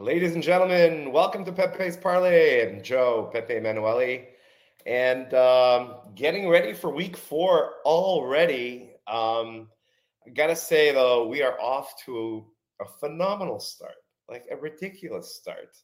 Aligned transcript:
Ladies 0.00 0.34
and 0.34 0.42
gentlemen, 0.42 1.10
welcome 1.10 1.42
to 1.46 1.52
Peppe's 1.52 1.96
Parlay. 1.96 2.68
I'm 2.68 2.82
Joe 2.82 3.30
Pepe 3.32 3.54
Emanuele, 3.54 4.26
and 4.84 5.32
um, 5.32 5.94
getting 6.14 6.50
ready 6.50 6.74
for 6.74 6.90
Week 6.90 7.16
Four 7.16 7.76
already. 7.86 8.90
Um, 9.06 9.68
I 10.26 10.30
gotta 10.34 10.54
say 10.54 10.92
though, 10.92 11.26
we 11.26 11.42
are 11.42 11.58
off 11.58 11.94
to 12.04 12.44
a 12.80 12.84
phenomenal 13.00 13.58
start, 13.58 13.94
like 14.28 14.44
a 14.50 14.56
ridiculous 14.56 15.34
start. 15.34 15.74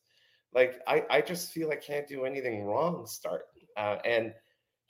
Like 0.55 0.81
I, 0.87 1.05
I 1.09 1.21
just 1.23 1.51
feel 1.53 1.71
I 1.71 1.77
can't 1.77 2.07
do 2.07 2.27
anything 2.27 2.65
wrong. 2.65 3.07
Start, 3.07 3.47
uh, 3.79 3.97
and 4.05 4.35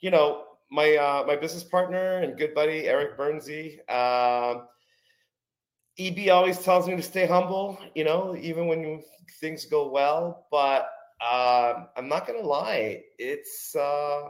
you 0.01 0.11
know, 0.11 0.43
my 0.69 0.97
uh, 0.97 1.23
my 1.25 1.37
business 1.37 1.63
partner 1.63 2.17
and 2.19 2.37
good 2.37 2.53
buddy 2.53 2.89
Eric 2.89 3.17
Bernsey. 3.17 3.77
Uh, 3.87 4.65
EB 5.99 6.29
always 6.31 6.59
tells 6.59 6.87
me 6.87 6.95
to 6.95 7.01
stay 7.01 7.25
humble, 7.27 7.79
you 7.95 8.03
know, 8.03 8.35
even 8.39 8.67
when 8.67 9.01
things 9.39 9.65
go 9.65 9.89
well. 9.89 10.47
But 10.51 10.89
uh, 11.21 11.85
I'm 11.95 12.09
not 12.09 12.27
gonna 12.27 12.41
lie, 12.41 13.03
it's 13.17 13.75
uh, 13.75 14.29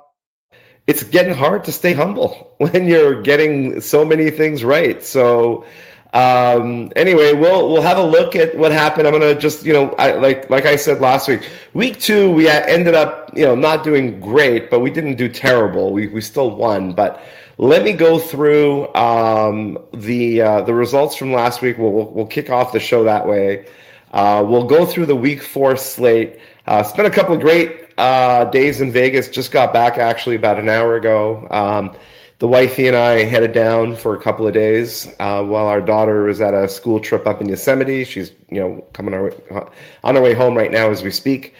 it's 0.87 1.03
getting 1.03 1.33
hard 1.33 1.63
to 1.65 1.71
stay 1.71 1.93
humble 1.93 2.55
when 2.57 2.87
you're 2.87 3.21
getting 3.21 3.81
so 3.81 4.03
many 4.05 4.29
things 4.29 4.63
right. 4.63 5.03
So 5.03 5.65
um, 6.13 6.91
anyway, 6.95 7.33
we'll 7.33 7.71
we'll 7.71 7.81
have 7.81 7.97
a 7.97 8.03
look 8.03 8.35
at 8.35 8.55
what 8.57 8.71
happened. 8.71 9.07
I'm 9.07 9.13
gonna 9.13 9.33
just 9.33 9.65
you 9.65 9.73
know, 9.73 9.89
I, 9.97 10.13
like 10.13 10.49
like 10.49 10.65
I 10.65 10.75
said 10.75 11.01
last 11.01 11.27
week, 11.27 11.49
week 11.73 11.99
two 11.99 12.31
we 12.31 12.47
ended 12.47 12.93
up 12.93 13.31
you 13.35 13.45
know 13.45 13.55
not 13.55 13.83
doing 13.83 14.19
great, 14.19 14.69
but 14.69 14.79
we 14.81 14.91
didn't 14.91 15.15
do 15.15 15.27
terrible. 15.27 15.91
We 15.91 16.07
we 16.07 16.21
still 16.21 16.55
won, 16.55 16.93
but 16.93 17.21
let 17.57 17.83
me 17.83 17.93
go 17.93 18.19
through 18.19 18.93
um, 18.95 19.77
the 19.93 20.41
uh, 20.41 20.61
the 20.61 20.73
results 20.73 21.15
from 21.15 21.31
last 21.31 21.61
week. 21.61 21.77
We'll, 21.77 21.91
we'll, 21.91 22.11
we'll 22.11 22.27
kick 22.27 22.49
off 22.49 22.71
the 22.71 22.79
show 22.79 23.03
that 23.03 23.27
way. 23.27 23.65
Uh, 24.11 24.43
we'll 24.47 24.65
go 24.65 24.85
through 24.85 25.07
the 25.07 25.15
week 25.15 25.41
four 25.41 25.75
slate. 25.75 26.39
Uh, 26.65 26.83
spent 26.83 27.07
a 27.07 27.11
couple 27.11 27.35
of 27.35 27.41
great 27.41 27.89
uh, 27.97 28.45
days 28.45 28.81
in 28.81 28.91
Vegas. 28.91 29.29
Just 29.29 29.51
got 29.51 29.73
back 29.73 29.97
actually 29.97 30.35
about 30.35 30.59
an 30.59 30.69
hour 30.69 30.95
ago. 30.95 31.47
Um, 31.51 31.95
the 32.39 32.47
wifey 32.47 32.87
and 32.87 32.97
I 32.97 33.23
headed 33.23 33.53
down 33.53 33.95
for 33.95 34.15
a 34.15 34.21
couple 34.21 34.45
of 34.45 34.53
days 34.53 35.07
uh, 35.19 35.43
while 35.43 35.67
our 35.67 35.81
daughter 35.81 36.23
was 36.23 36.41
at 36.41 36.53
a 36.53 36.67
school 36.67 36.99
trip 36.99 37.25
up 37.25 37.39
in 37.41 37.47
Yosemite. 37.47 38.03
She's 38.03 38.31
you 38.49 38.59
know 38.59 38.85
coming 38.93 39.13
our 39.13 39.25
way, 39.25 39.63
on 40.03 40.15
her 40.15 40.21
way 40.21 40.33
home 40.33 40.55
right 40.55 40.71
now 40.71 40.89
as 40.89 41.03
we 41.03 41.11
speak. 41.11 41.53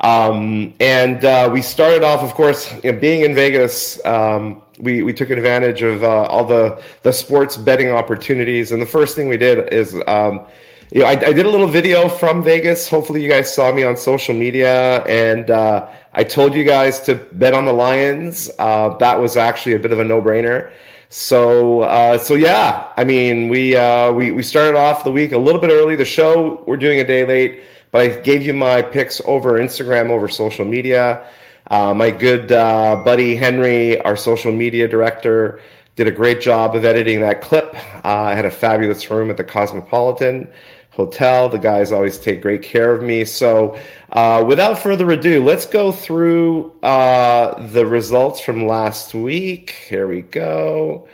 Um, 0.00 0.74
and 0.78 1.24
uh, 1.24 1.50
we 1.52 1.60
started 1.60 2.04
off, 2.04 2.22
of 2.22 2.32
course, 2.34 2.72
you 2.84 2.92
know, 2.92 2.98
being 2.98 3.22
in 3.22 3.34
Vegas. 3.34 4.04
Um, 4.06 4.62
we, 4.80 5.02
we 5.02 5.12
took 5.12 5.30
advantage 5.30 5.82
of 5.82 6.02
uh, 6.02 6.24
all 6.24 6.44
the, 6.44 6.82
the 7.02 7.12
sports 7.12 7.56
betting 7.56 7.90
opportunities. 7.90 8.72
And 8.72 8.80
the 8.80 8.86
first 8.86 9.16
thing 9.16 9.28
we 9.28 9.36
did 9.36 9.72
is, 9.72 9.94
um, 10.06 10.46
you 10.92 11.00
know, 11.00 11.06
I, 11.06 11.12
I, 11.12 11.32
did 11.32 11.44
a 11.44 11.50
little 11.50 11.66
video 11.66 12.08
from 12.08 12.42
Vegas. 12.42 12.88
Hopefully, 12.88 13.22
you 13.22 13.28
guys 13.28 13.54
saw 13.54 13.70
me 13.72 13.82
on 13.82 13.96
social 13.96 14.34
media. 14.34 15.04
And 15.04 15.50
uh, 15.50 15.88
I 16.14 16.24
told 16.24 16.54
you 16.54 16.64
guys 16.64 17.00
to 17.00 17.16
bet 17.32 17.54
on 17.54 17.64
the 17.66 17.72
Lions. 17.72 18.50
Uh, 18.58 18.96
that 18.98 19.20
was 19.20 19.36
actually 19.36 19.74
a 19.74 19.78
bit 19.78 19.92
of 19.92 19.98
a 19.98 20.04
no 20.04 20.22
brainer. 20.22 20.70
So, 21.10 21.80
uh, 21.82 22.18
so 22.18 22.34
yeah, 22.34 22.92
I 22.96 23.04
mean, 23.04 23.48
we, 23.48 23.76
uh, 23.76 24.12
we, 24.12 24.30
we 24.30 24.42
started 24.42 24.76
off 24.76 25.04
the 25.04 25.12
week 25.12 25.32
a 25.32 25.38
little 25.38 25.60
bit 25.60 25.70
early. 25.70 25.96
The 25.96 26.04
show, 26.04 26.62
we're 26.66 26.76
doing 26.76 27.00
a 27.00 27.04
day 27.04 27.26
late 27.26 27.62
but 27.90 28.02
I 28.02 28.08
gave 28.20 28.42
you 28.42 28.52
my 28.52 28.82
picks 28.82 29.20
over 29.24 29.52
Instagram, 29.54 30.10
over 30.10 30.28
social 30.28 30.64
media. 30.64 31.26
Uh, 31.68 31.92
my 31.92 32.10
good 32.10 32.50
uh, 32.50 32.96
buddy 33.04 33.36
Henry, 33.36 34.00
our 34.00 34.16
social 34.16 34.52
media 34.52 34.88
director, 34.88 35.60
did 35.96 36.06
a 36.06 36.12
great 36.12 36.40
job 36.40 36.74
of 36.74 36.84
editing 36.84 37.20
that 37.20 37.42
clip. 37.42 37.74
Uh, 38.04 38.08
I 38.08 38.34
had 38.34 38.44
a 38.44 38.50
fabulous 38.50 39.10
room 39.10 39.30
at 39.30 39.36
the 39.36 39.44
Cosmopolitan 39.44 40.48
Hotel. 40.90 41.48
The 41.48 41.58
guys 41.58 41.92
always 41.92 42.18
take 42.18 42.40
great 42.40 42.62
care 42.62 42.92
of 42.92 43.02
me. 43.02 43.24
So, 43.24 43.78
uh, 44.12 44.44
without 44.46 44.78
further 44.78 45.10
ado, 45.10 45.44
let's 45.44 45.66
go 45.66 45.92
through 45.92 46.72
uh, 46.82 47.66
the 47.68 47.84
results 47.84 48.40
from 48.40 48.66
last 48.66 49.12
week. 49.12 49.70
Here 49.88 50.08
we 50.08 50.22
go. 50.22 51.08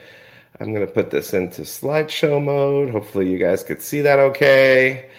I'm 0.61 0.73
going 0.73 0.87
to 0.87 0.93
put 0.93 1.11
this 1.11 1.35
into 1.35 1.63
slideshow 1.63 2.43
mode. 2.43 2.91
Hopefully, 2.91 3.29
you 3.29 3.39
guys 3.39 3.65
could 3.65 3.83
see 3.83 4.03
that 4.03 4.21
okay. 4.21 5.11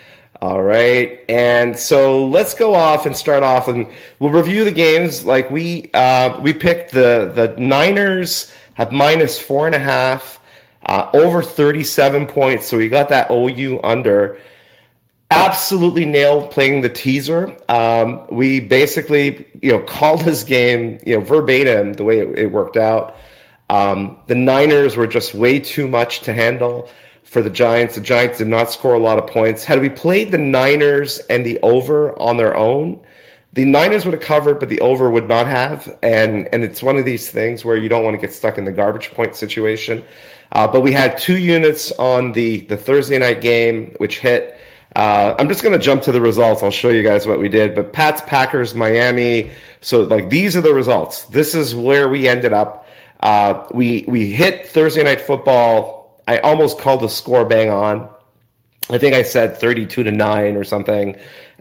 All 0.46 0.62
right, 0.62 1.26
and 1.28 1.76
so 1.76 2.28
let's 2.28 2.54
go 2.54 2.76
off 2.76 3.08
and 3.08 3.18
start 3.18 3.42
off, 3.42 3.68
and 3.68 3.88
we'll 4.20 4.30
review 4.30 4.64
the 4.64 4.72
games. 4.72 5.26
Like 5.26 5.50
we 5.50 5.90
uh, 5.96 6.40
we 6.40 6.54
picked 6.54 6.92
the 6.92 7.32
the 7.34 7.60
Niners 7.60 8.54
have 8.76 8.92
minus 8.92 9.40
four 9.40 9.66
and 9.66 9.74
a 9.74 9.80
half, 9.80 10.40
uh, 10.86 11.10
over 11.16 11.42
thirty 11.42 11.84
seven 11.84 12.28
points. 12.28 12.68
So 12.68 12.78
we 12.78 12.90
got 12.90 13.10
that 13.10 13.32
OU 13.32 13.80
under. 13.84 14.38
Absolutely 15.32 16.06
nailed 16.06 16.52
playing 16.52 16.82
the 16.82 16.90
teaser. 16.90 17.58
Um, 17.68 18.28
we 18.30 18.60
basically 18.60 19.48
you 19.64 19.72
know 19.72 19.80
called 19.80 20.22
this 20.22 20.44
game 20.44 21.00
you 21.08 21.18
know 21.18 21.26
verbatim 21.26 21.94
the 21.94 22.04
way 22.04 22.20
it, 22.20 22.38
it 22.38 22.52
worked 22.52 22.78
out. 22.78 23.16
Um, 23.72 24.20
the 24.28 24.36
Niners 24.36 24.96
were 24.96 25.08
just 25.08 25.34
way 25.34 25.60
too 25.60 25.88
much 25.88 26.20
to 26.20 26.34
handle 26.34 26.88
for 27.26 27.42
the 27.42 27.50
Giants. 27.50 27.96
The 27.96 28.02
Giants 28.02 28.38
did 28.38 28.48
not 28.48 28.72
score 28.72 28.94
a 28.94 29.00
lot 29.00 29.18
of 29.18 29.28
points. 29.28 29.66
Had 29.66 29.82
we 29.82 29.90
played 29.90 30.32
the 30.32 30.38
Niners 30.38 31.20
and 31.30 31.46
the 31.46 31.60
over 31.62 32.18
on 32.20 32.38
their 32.38 32.56
own, 32.56 33.00
the 33.54 33.66
Niners 33.66 34.06
would 34.06 34.14
have 34.14 34.24
covered, 34.24 34.60
but 34.60 34.70
the 34.70 34.80
over 34.80 35.10
would 35.10 35.28
not 35.28 35.48
have. 35.48 35.98
And 36.04 36.48
and 36.54 36.64
it's 36.64 36.84
one 36.84 36.98
of 36.98 37.06
these 37.06 37.30
things 37.30 37.66
where 37.66 37.76
you 37.76 37.90
don't 37.90 38.04
want 38.04 38.16
to 38.16 38.22
get 38.22 38.34
stuck 38.34 38.58
in 38.58 38.66
the 38.66 38.72
garbage 38.72 39.12
point 39.12 39.36
situation. 39.36 40.04
Uh, 40.52 40.68
but 40.68 40.82
we 40.82 40.92
had 40.92 41.18
two 41.18 41.38
units 41.38 41.92
on 41.94 42.32
the 42.32 42.62
the 42.62 42.78
Thursday 42.78 43.18
night 43.18 43.42
game, 43.42 43.94
which 43.98 44.20
hit. 44.20 44.58
Uh, 44.96 45.36
I'm 45.38 45.50
just 45.50 45.62
going 45.62 45.78
to 45.78 45.84
jump 45.84 46.04
to 46.04 46.14
the 46.14 46.22
results. 46.22 46.64
I'll 46.64 46.72
show 46.72 46.88
you 46.88 47.04
guys 47.04 47.28
what 47.28 47.38
we 47.38 47.50
did. 47.50 47.76
But 47.76 47.92
Pats, 47.92 48.22
Packers, 48.28 48.74
Miami. 48.74 49.52
So 49.82 50.04
like 50.04 50.30
these 50.30 50.56
are 50.56 50.62
the 50.62 50.74
results. 50.74 51.24
This 51.26 51.54
is 51.56 51.76
where 51.76 52.08
we 52.08 52.30
ended 52.30 52.54
up. 52.54 52.88
Uh, 53.22 53.66
we 53.72 54.06
we 54.08 54.32
hit 54.32 54.68
Thursday 54.68 55.04
night 55.04 55.22
football 55.22 55.95
I 56.28 56.40
almost 56.40 56.80
called 56.80 57.02
the 57.02 57.10
score 57.10 57.46
bang 57.46 57.70
on. 57.70 58.10
I 58.90 58.98
think 58.98 59.16
I 59.16 59.24
said 59.24 59.58
32 59.58 60.04
to 60.04 60.12
9 60.12 60.56
or 60.56 60.64
something. 60.64 61.16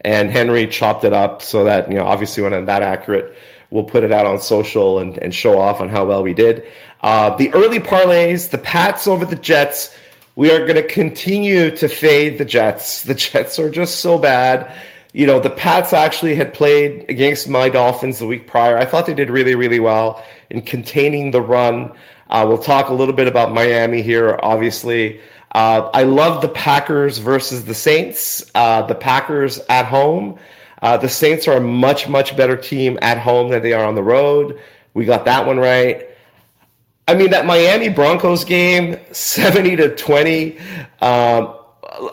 And 0.04 0.30
Henry 0.30 0.66
chopped 0.66 1.04
it 1.04 1.12
up 1.12 1.40
so 1.40 1.64
that, 1.64 1.88
you 1.90 1.96
know, 1.96 2.04
obviously 2.04 2.42
when 2.42 2.52
I'm 2.52 2.66
that 2.66 2.82
accurate, 2.82 3.36
we'll 3.70 3.84
put 3.84 4.04
it 4.04 4.12
out 4.12 4.26
on 4.26 4.40
social 4.40 4.98
and, 4.98 5.16
and 5.18 5.34
show 5.34 5.58
off 5.58 5.80
on 5.80 5.88
how 5.88 6.04
well 6.04 6.22
we 6.22 6.34
did. 6.34 6.64
Uh, 7.00 7.34
the 7.36 7.52
early 7.54 7.80
parlays, 7.80 8.50
the 8.50 8.58
Pats 8.58 9.06
over 9.06 9.24
the 9.24 9.36
Jets, 9.36 9.96
we 10.36 10.50
are 10.50 10.60
going 10.60 10.74
to 10.74 10.86
continue 10.86 11.74
to 11.76 11.88
fade 11.88 12.38
the 12.38 12.44
Jets. 12.44 13.04
The 13.04 13.14
Jets 13.14 13.58
are 13.58 13.70
just 13.70 14.00
so 14.00 14.18
bad. 14.18 14.72
You 15.12 15.26
know, 15.26 15.38
the 15.38 15.50
Pats 15.50 15.92
actually 15.92 16.34
had 16.34 16.52
played 16.52 17.06
against 17.08 17.48
my 17.48 17.68
Dolphins 17.68 18.18
the 18.18 18.26
week 18.26 18.46
prior. 18.46 18.76
I 18.76 18.84
thought 18.84 19.06
they 19.06 19.14
did 19.14 19.30
really, 19.30 19.54
really 19.54 19.80
well 19.80 20.24
in 20.50 20.62
containing 20.62 21.30
the 21.30 21.40
run. 21.40 21.92
Uh, 22.28 22.44
we'll 22.48 22.58
talk 22.58 22.88
a 22.88 22.94
little 22.94 23.14
bit 23.14 23.28
about 23.28 23.52
Miami 23.52 24.02
here, 24.02 24.38
obviously. 24.42 25.20
Uh, 25.52 25.88
I 25.94 26.02
love 26.02 26.42
the 26.42 26.48
Packers 26.48 27.18
versus 27.18 27.64
the 27.64 27.74
Saints. 27.74 28.50
Uh, 28.54 28.82
the 28.82 28.94
Packers 28.94 29.60
at 29.68 29.86
home. 29.86 30.38
Uh, 30.82 30.96
the 30.96 31.08
Saints 31.08 31.46
are 31.48 31.56
a 31.56 31.60
much, 31.60 32.08
much 32.08 32.36
better 32.36 32.56
team 32.56 32.98
at 33.00 33.18
home 33.18 33.50
than 33.50 33.62
they 33.62 33.72
are 33.72 33.84
on 33.84 33.94
the 33.94 34.02
road. 34.02 34.60
We 34.94 35.04
got 35.04 35.24
that 35.26 35.46
one 35.46 35.58
right. 35.58 36.08
I 37.06 37.14
mean, 37.14 37.30
that 37.30 37.46
Miami 37.46 37.88
Broncos 37.88 38.44
game, 38.44 38.98
70 39.12 39.76
to 39.76 39.94
20. 39.94 40.58
Um, 41.00 41.54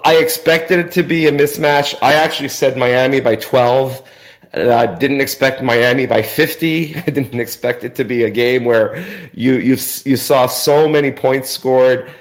I 0.06 0.18
expected 0.18 0.80
it 0.80 0.92
to 0.94 1.04
be 1.04 1.28
a 1.28 1.32
mismatch. 1.32 1.96
I 2.02 2.14
actually 2.14 2.50
said 2.50 2.78
Miami 2.78 3.20
by 3.20 3.36
12. 3.38 4.08
I 4.54 4.86
didn't 4.86 5.22
expect 5.22 5.62
Miami 5.62 6.06
by 6.06 6.22
50. 6.22 6.96
I 7.08 7.10
didn't 7.10 7.40
expect 7.40 7.84
it 7.84 7.96
to 7.96 8.04
be 8.04 8.24
a 8.24 8.30
game 8.30 8.66
where 8.66 8.98
you 9.34 9.54
you 9.54 9.78
you 10.06 10.18
saw 10.18 10.48
so 10.48 10.88
many 10.88 11.12
points 11.12 11.50
scored. 11.50 12.12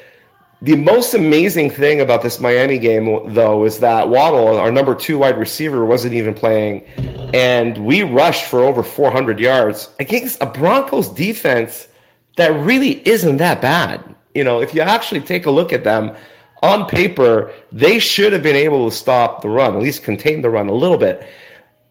The 0.62 0.76
most 0.76 1.14
amazing 1.14 1.70
thing 1.70 2.02
about 2.02 2.22
this 2.22 2.38
Miami 2.38 2.78
game, 2.78 3.32
though, 3.32 3.64
is 3.64 3.78
that 3.78 4.10
Waddle, 4.10 4.58
our 4.58 4.70
number 4.70 4.94
two 4.94 5.16
wide 5.16 5.38
receiver, 5.38 5.87
wasn't 5.87 6.12
even 6.12 6.34
playing, 6.34 6.84
and 7.32 7.78
we 7.78 8.02
rushed 8.02 8.44
for 8.44 8.60
over 8.60 8.82
400 8.82 9.40
yards 9.40 9.88
against 9.99 10.43
a 10.43 10.46
Broncos 10.46 11.08
defense 11.08 11.88
that 12.37 12.52
really 12.60 13.06
isn't 13.08 13.38
that 13.38 13.62
bad. 13.62 14.05
You 14.34 14.44
know, 14.44 14.60
if 14.60 14.75
you 14.75 14.82
actually 14.82 15.22
take 15.22 15.46
a 15.46 15.50
look 15.50 15.72
at 15.72 15.82
them 15.82 16.14
on 16.62 16.87
paper, 16.87 17.50
they 17.72 17.99
should 17.99 18.34
have 18.34 18.43
been 18.43 18.55
able 18.55 18.88
to 18.88 18.94
stop 18.94 19.40
the 19.40 19.49
run, 19.49 19.75
at 19.75 19.82
least 19.82 20.02
contain 20.02 20.43
the 20.43 20.50
run 20.50 20.69
a 20.69 20.75
little 20.75 20.99
bit 20.99 21.26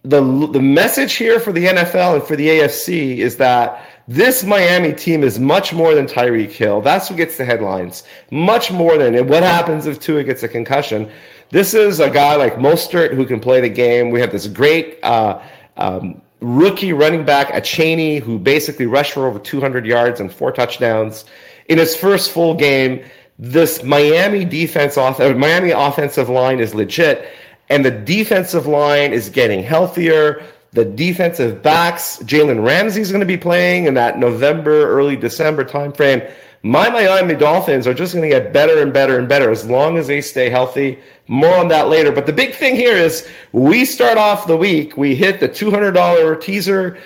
the 0.03 0.21
the 0.51 0.61
message 0.61 1.13
here 1.15 1.39
for 1.39 1.51
the 1.51 1.65
NFL 1.65 2.15
and 2.15 2.23
for 2.23 2.35
the 2.35 2.47
AFC 2.47 3.17
is 3.17 3.37
that 3.37 3.85
this 4.07 4.43
Miami 4.43 4.93
team 4.93 5.23
is 5.23 5.39
much 5.39 5.73
more 5.73 5.93
than 5.93 6.07
Tyreek 6.07 6.51
Hill. 6.51 6.81
That's 6.81 7.09
what 7.09 7.17
gets 7.17 7.37
the 7.37 7.45
headlines. 7.45 8.03
Much 8.31 8.71
more 8.71 8.97
than 8.97 9.27
what 9.27 9.43
happens 9.43 9.85
if 9.85 9.99
Tua 9.99 10.23
gets 10.23 10.41
a 10.41 10.47
concussion. 10.47 11.11
This 11.51 11.73
is 11.73 11.99
a 11.99 12.09
guy 12.09 12.35
like 12.35 12.55
Mostert 12.55 13.13
who 13.13 13.25
can 13.25 13.39
play 13.39 13.61
the 13.61 13.69
game. 13.69 14.09
We 14.09 14.19
have 14.19 14.31
this 14.31 14.47
great 14.47 14.99
uh, 15.03 15.41
um, 15.77 16.21
rookie 16.39 16.93
running 16.93 17.25
back, 17.25 17.49
Achane, 17.49 18.21
who 18.21 18.39
basically 18.39 18.85
rushed 18.85 19.13
for 19.13 19.27
over 19.27 19.37
200 19.37 19.85
yards 19.85 20.19
and 20.19 20.31
four 20.31 20.51
touchdowns 20.51 21.25
in 21.67 21.77
his 21.77 21.95
first 21.95 22.31
full 22.31 22.55
game. 22.55 23.03
This 23.37 23.83
Miami 23.83 24.43
defense, 24.43 24.97
off, 24.97 25.19
Miami 25.19 25.71
offensive 25.71 26.29
line 26.29 26.59
is 26.59 26.73
legit 26.73 27.29
and 27.69 27.85
the 27.85 27.91
defensive 27.91 28.65
line 28.65 29.13
is 29.13 29.29
getting 29.29 29.63
healthier. 29.63 30.43
The 30.71 30.85
defensive 30.85 31.61
backs, 31.61 32.17
Jalen 32.19 32.63
Ramsey 32.63 33.01
is 33.01 33.11
going 33.11 33.21
to 33.21 33.25
be 33.25 33.37
playing 33.37 33.85
in 33.85 33.95
that 33.95 34.19
November, 34.19 34.87
early 34.87 35.15
December 35.15 35.63
timeframe. 35.65 36.31
My 36.61 36.89
Miami 36.89 37.35
Dolphins 37.35 37.87
are 37.87 37.93
just 37.93 38.13
going 38.13 38.29
to 38.29 38.35
get 38.35 38.51
better 38.51 38.81
and 38.81 38.91
better 38.91 39.17
and 39.17 39.29
better 39.29 39.49
as 39.49 39.65
long 39.65 39.97
as 39.97 40.07
they 40.07 40.19
stay 40.19 40.49
healthy. 40.49 40.99
More 41.27 41.55
on 41.55 41.69
that 41.69 41.87
later. 41.87 42.11
But 42.11 42.25
the 42.25 42.33
big 42.33 42.53
thing 42.53 42.75
here 42.75 42.95
is 42.95 43.27
we 43.53 43.85
start 43.85 44.17
off 44.17 44.45
the 44.45 44.57
week, 44.57 44.97
we 44.97 45.15
hit 45.15 45.39
the 45.39 45.47
$200 45.47 46.41
teaser, 46.41 46.97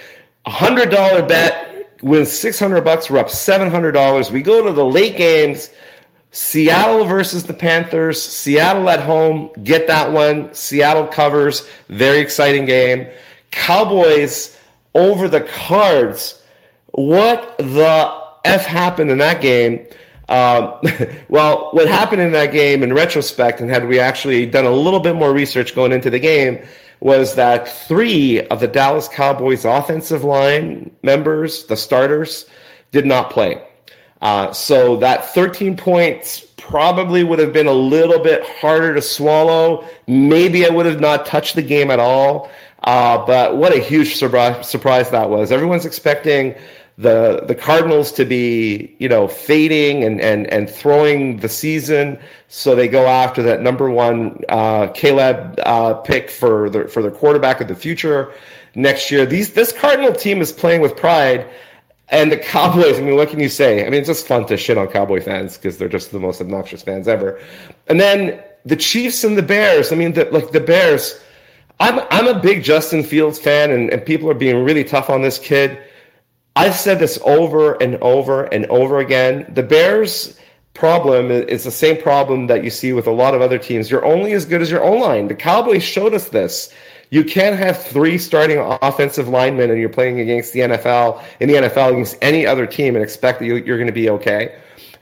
$100 0.48 1.28
bet, 1.28 2.00
win 2.02 2.26
600 2.26 2.82
bucks, 2.82 3.10
we're 3.10 3.20
up 3.20 3.28
$700. 3.28 4.32
We 4.32 4.42
go 4.42 4.66
to 4.66 4.74
the 4.74 4.86
late 4.86 5.18
games. 5.18 5.70
Seattle 6.34 7.06
versus 7.06 7.44
the 7.44 7.54
Panthers. 7.54 8.22
Seattle 8.22 8.90
at 8.90 9.00
home. 9.00 9.52
Get 9.64 9.86
that 9.88 10.12
one. 10.12 10.52
Seattle 10.54 11.06
covers. 11.06 11.66
Very 11.90 12.20
exciting 12.20 12.66
game. 12.66 13.08
Cowboys 13.52 14.58
over 14.96 15.28
the 15.28 15.42
cards. 15.42 16.42
What 16.88 17.56
the 17.60 18.22
F 18.46 18.66
happened 18.66 19.12
in 19.12 19.20
that 19.20 19.42
game? 19.42 19.86
Um, 20.28 20.74
well, 21.30 21.70
what 21.72 21.88
happened 21.88 22.24
in 22.24 22.32
that 22.32 22.52
game 22.52 22.82
in 22.82 22.94
retrospect, 22.94 23.62
and 23.62 23.70
had 23.70 23.88
we 23.88 24.00
actually 24.00 24.48
done 24.48 24.66
a 24.66 24.72
little 24.72 25.00
bit 25.00 25.16
more 25.16 25.32
research 25.32 25.76
going 25.76 25.92
into 25.92 26.10
the 26.10 26.20
game, 26.20 26.66
was 27.00 27.36
that 27.36 27.68
three 27.68 28.42
of 28.48 28.60
the 28.60 28.68
Dallas 28.68 29.08
Cowboys 29.08 29.66
offensive 29.66 30.24
line 30.24 30.90
members, 31.04 31.66
the 31.66 31.78
starters, 31.78 32.48
did 32.92 33.06
not 33.06 33.30
play. 33.30 33.62
Uh, 34.24 34.54
so 34.54 34.96
that 34.96 35.34
13 35.34 35.76
points 35.76 36.40
probably 36.56 37.26
would 37.26 37.40
have 37.40 37.52
been 37.52 37.68
a 37.68 37.74
little 37.74 38.24
bit 38.24 38.42
harder 38.46 38.96
to 38.96 39.02
swallow. 39.02 39.86
Maybe 40.08 40.66
I 40.66 40.70
would 40.70 40.86
have 40.86 41.02
not 41.02 41.26
touched 41.26 41.56
the 41.56 41.62
game 41.62 41.92
at 41.92 42.00
all. 42.00 42.50
Uh, 42.84 43.26
but 43.26 43.58
what 43.58 43.74
a 43.74 43.80
huge 43.80 44.16
surprise, 44.16 44.68
surprise 44.68 45.10
that 45.10 45.30
was. 45.30 45.52
Everyone's 45.52 45.86
expecting 45.86 46.56
the 46.98 47.44
the 47.48 47.56
Cardinals 47.56 48.12
to 48.14 48.24
be, 48.24 48.96
you 49.00 49.10
know, 49.10 49.28
fading 49.28 50.06
and 50.06 50.22
and 50.22 50.48
and 50.48 50.70
throwing 50.70 51.38
the 51.38 51.50
season, 51.50 52.20
so 52.48 52.76
they 52.76 52.88
go 52.88 53.08
after 53.08 53.42
that 53.44 53.62
number 53.62 53.90
one 53.90 54.40
uh, 54.48 54.88
Caleb 54.88 55.60
uh, 55.66 55.96
pick 55.96 56.30
for 56.30 56.70
the 56.70 56.88
for 56.88 57.02
their 57.02 57.12
quarterback 57.12 57.62
of 57.62 57.68
the 57.68 57.76
future 57.76 58.32
next 58.76 59.12
year. 59.12 59.26
These 59.26 59.54
this 59.54 59.72
Cardinal 59.72 60.14
team 60.14 60.40
is 60.40 60.52
playing 60.52 60.82
with 60.82 60.96
pride. 60.96 61.50
And 62.14 62.32
the 62.32 62.38
Cowboys, 62.38 63.00
I 63.00 63.02
mean, 63.02 63.16
what 63.16 63.30
can 63.30 63.40
you 63.40 63.50
say? 63.50 63.82
I 63.82 63.90
mean, 63.90 64.02
it's 64.02 64.08
just 64.08 64.28
fun 64.28 64.46
to 64.46 64.56
shit 64.56 64.78
on 64.78 64.88
Cowboy 64.88 65.20
fans 65.20 65.58
because 65.58 65.80
they're 65.80 65.90
just 65.90 66.12
the 66.12 66.20
most 66.20 66.40
obnoxious 66.40 66.84
fans 66.84 67.08
ever. 67.08 67.42
And 67.88 68.00
then 68.00 68.40
the 68.66 68.76
Chiefs 68.76 69.24
and 69.24 69.36
the 69.36 69.42
Bears. 69.42 69.92
I 69.92 69.96
mean, 69.96 70.14
the, 70.14 70.26
like 70.26 70.52
the 70.52 70.60
Bears, 70.60 71.20
I'm 71.80 72.00
I'm 72.12 72.28
a 72.28 72.40
big 72.40 72.64
Justin 72.64 73.04
Fields 73.04 73.40
fan, 73.40 73.72
and, 73.72 73.90
and 73.90 74.06
people 74.06 74.30
are 74.30 74.36
being 74.36 74.64
really 74.64 74.84
tough 74.84 75.10
on 75.10 75.24
this 75.24 75.40
kid. 75.40 75.80
I've 76.56 76.76
said 76.76 77.00
this 77.00 77.18
over 77.26 77.82
and 77.82 77.96
over 77.96 78.44
and 78.44 78.68
over 78.68 79.00
again. 79.00 79.52
The 79.52 79.64
Bears 79.64 80.38
problem 80.76 81.32
is 81.32 81.64
the 81.64 81.72
same 81.72 82.00
problem 82.00 82.46
that 82.46 82.64
you 82.64 82.70
see 82.70 82.94
with 82.94 83.08
a 83.08 83.12
lot 83.12 83.34
of 83.34 83.42
other 83.42 83.58
teams. 83.58 83.90
You're 83.90 84.06
only 84.06 84.34
as 84.34 84.46
good 84.46 84.62
as 84.62 84.70
your 84.70 84.84
O 84.84 84.94
line. 84.94 85.30
The 85.30 85.36
Cowboys 85.36 85.82
showed 85.84 86.14
us 86.14 86.30
this. 86.30 86.72
You 87.10 87.24
can't 87.24 87.58
have 87.58 87.82
three 87.84 88.18
starting 88.18 88.58
offensive 88.82 89.28
linemen 89.28 89.70
and 89.70 89.80
you're 89.80 89.90
playing 89.90 90.20
against 90.20 90.54
the 90.54 90.62
NFL 90.62 91.24
in 91.40 91.48
the 91.48 91.56
NFL 91.56 91.92
against 91.92 92.18
any 92.22 92.46
other 92.46 92.66
team 92.66 92.96
and 92.96 93.04
expect 93.04 93.40
that 93.40 93.46
you're 93.46 93.78
going 93.78 93.88
to 93.88 93.94
be 93.94 94.10
okay. 94.10 94.60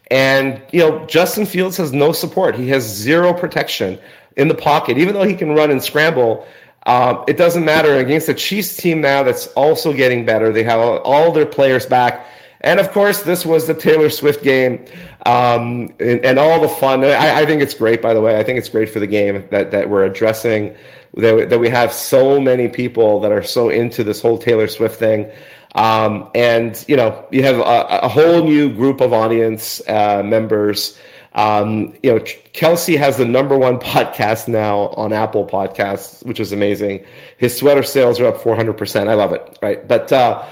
And 0.09 0.61
you 0.71 0.79
know, 0.79 1.05
Justin 1.05 1.45
Fields 1.45 1.77
has 1.77 1.93
no 1.93 2.11
support. 2.11 2.55
He 2.55 2.67
has 2.69 2.83
zero 2.83 3.33
protection 3.33 3.97
in 4.35 4.49
the 4.49 4.55
pocket, 4.55 4.97
even 4.97 5.13
though 5.13 5.23
he 5.23 5.35
can 5.35 5.53
run 5.53 5.71
and 5.71 5.81
scramble. 5.81 6.45
Um, 6.85 7.23
it 7.27 7.37
doesn't 7.37 7.63
matter 7.63 7.97
against 7.97 8.27
the 8.27 8.33
Chiefs 8.33 8.75
team 8.75 9.01
now 9.01 9.23
that's 9.23 9.47
also 9.47 9.93
getting 9.93 10.25
better. 10.25 10.51
They 10.51 10.63
have 10.63 10.79
all 10.79 11.31
their 11.31 11.45
players 11.45 11.85
back. 11.85 12.25
And 12.61 12.79
of 12.79 12.91
course, 12.91 13.23
this 13.23 13.45
was 13.45 13.67
the 13.67 13.73
Taylor 13.73 14.09
Swift 14.09 14.43
game 14.43 14.85
um, 15.25 15.93
and, 15.99 16.23
and, 16.23 16.39
all 16.39 16.61
the 16.61 16.69
fun. 16.69 17.03
I, 17.03 17.41
I, 17.41 17.45
think 17.45 17.61
it's 17.61 17.73
great, 17.73 18.01
by 18.01 18.13
the 18.13 18.21
way. 18.21 18.39
I 18.39 18.43
think 18.43 18.59
it's 18.59 18.69
great 18.69 18.89
for 18.89 18.99
the 18.99 19.07
game 19.07 19.47
that, 19.49 19.71
that 19.71 19.89
we're 19.89 20.05
addressing, 20.05 20.75
that, 21.15 21.49
that 21.49 21.59
we 21.59 21.69
have 21.69 21.91
so 21.91 22.39
many 22.39 22.67
people 22.67 23.19
that 23.21 23.31
are 23.31 23.43
so 23.43 23.69
into 23.69 24.03
this 24.03 24.21
whole 24.21 24.37
Taylor 24.37 24.67
Swift 24.67 24.97
thing. 24.97 25.31
Um, 25.73 26.29
and, 26.35 26.83
you 26.87 26.95
know, 26.95 27.25
you 27.31 27.43
have 27.43 27.57
a, 27.57 27.99
a, 28.03 28.07
whole 28.07 28.43
new 28.43 28.71
group 28.73 28.99
of 29.01 29.13
audience 29.13 29.81
uh, 29.87 30.21
members 30.23 30.99
um, 31.33 31.93
you 32.03 32.11
know, 32.11 32.19
Kelce 32.19 32.97
has 32.97 33.17
the 33.17 33.25
number 33.25 33.57
one 33.57 33.79
podcast 33.79 34.47
now 34.47 34.89
on 34.89 35.13
Apple 35.13 35.45
Podcasts, 35.47 36.25
which 36.25 36.39
is 36.39 36.51
amazing. 36.51 37.05
His 37.37 37.57
sweater 37.57 37.83
sales 37.83 38.19
are 38.19 38.27
up 38.27 38.37
400%. 38.37 39.07
I 39.07 39.13
love 39.13 39.33
it, 39.33 39.57
right? 39.61 39.87
But 39.87 40.11
uh, 40.11 40.45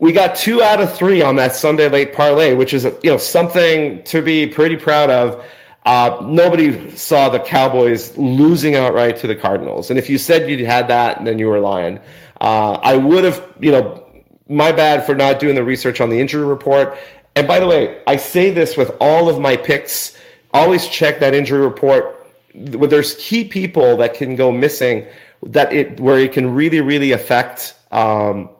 we 0.00 0.12
got 0.12 0.34
two 0.34 0.62
out 0.62 0.80
of 0.80 0.92
three 0.96 1.22
on 1.22 1.36
that 1.36 1.54
Sunday 1.54 1.88
late 1.88 2.14
parlay, 2.14 2.54
which 2.54 2.74
is 2.74 2.84
you 2.84 3.10
know 3.10 3.18
something 3.18 4.02
to 4.04 4.22
be 4.22 4.46
pretty 4.46 4.76
proud 4.76 5.10
of. 5.10 5.44
Uh, 5.86 6.18
nobody 6.22 6.90
saw 6.96 7.28
the 7.28 7.38
Cowboys 7.38 8.16
losing 8.18 8.74
outright 8.74 9.18
to 9.18 9.26
the 9.26 9.36
Cardinals, 9.36 9.90
and 9.90 9.98
if 9.98 10.10
you 10.10 10.18
said 10.18 10.50
you 10.50 10.66
had 10.66 10.88
that, 10.88 11.24
then 11.24 11.38
you 11.38 11.46
were 11.46 11.60
lying. 11.60 12.00
Uh, 12.40 12.72
I 12.82 12.96
would 12.96 13.24
have, 13.24 13.46
you 13.60 13.70
know, 13.70 14.06
my 14.48 14.72
bad 14.72 15.04
for 15.04 15.14
not 15.14 15.38
doing 15.38 15.54
the 15.54 15.64
research 15.64 16.00
on 16.00 16.08
the 16.08 16.18
injury 16.18 16.44
report. 16.44 16.98
And 17.36 17.46
by 17.46 17.60
the 17.60 17.66
way, 17.66 18.02
I 18.06 18.16
say 18.16 18.50
this 18.50 18.76
with 18.76 18.90
all 19.00 19.28
of 19.28 19.38
my 19.38 19.56
picks. 19.56 20.16
Always 20.52 20.88
check 20.88 21.20
that 21.20 21.34
injury 21.34 21.60
report. 21.60 22.16
There's 22.54 23.14
key 23.16 23.44
people 23.44 23.98
that 23.98 24.14
can 24.14 24.34
go 24.34 24.50
missing, 24.50 25.06
that 25.42 25.72
it 25.72 26.00
where 26.00 26.18
it 26.18 26.32
can 26.32 26.54
really, 26.54 26.80
really 26.80 27.12
affect 27.12 27.74
um, 27.92 28.50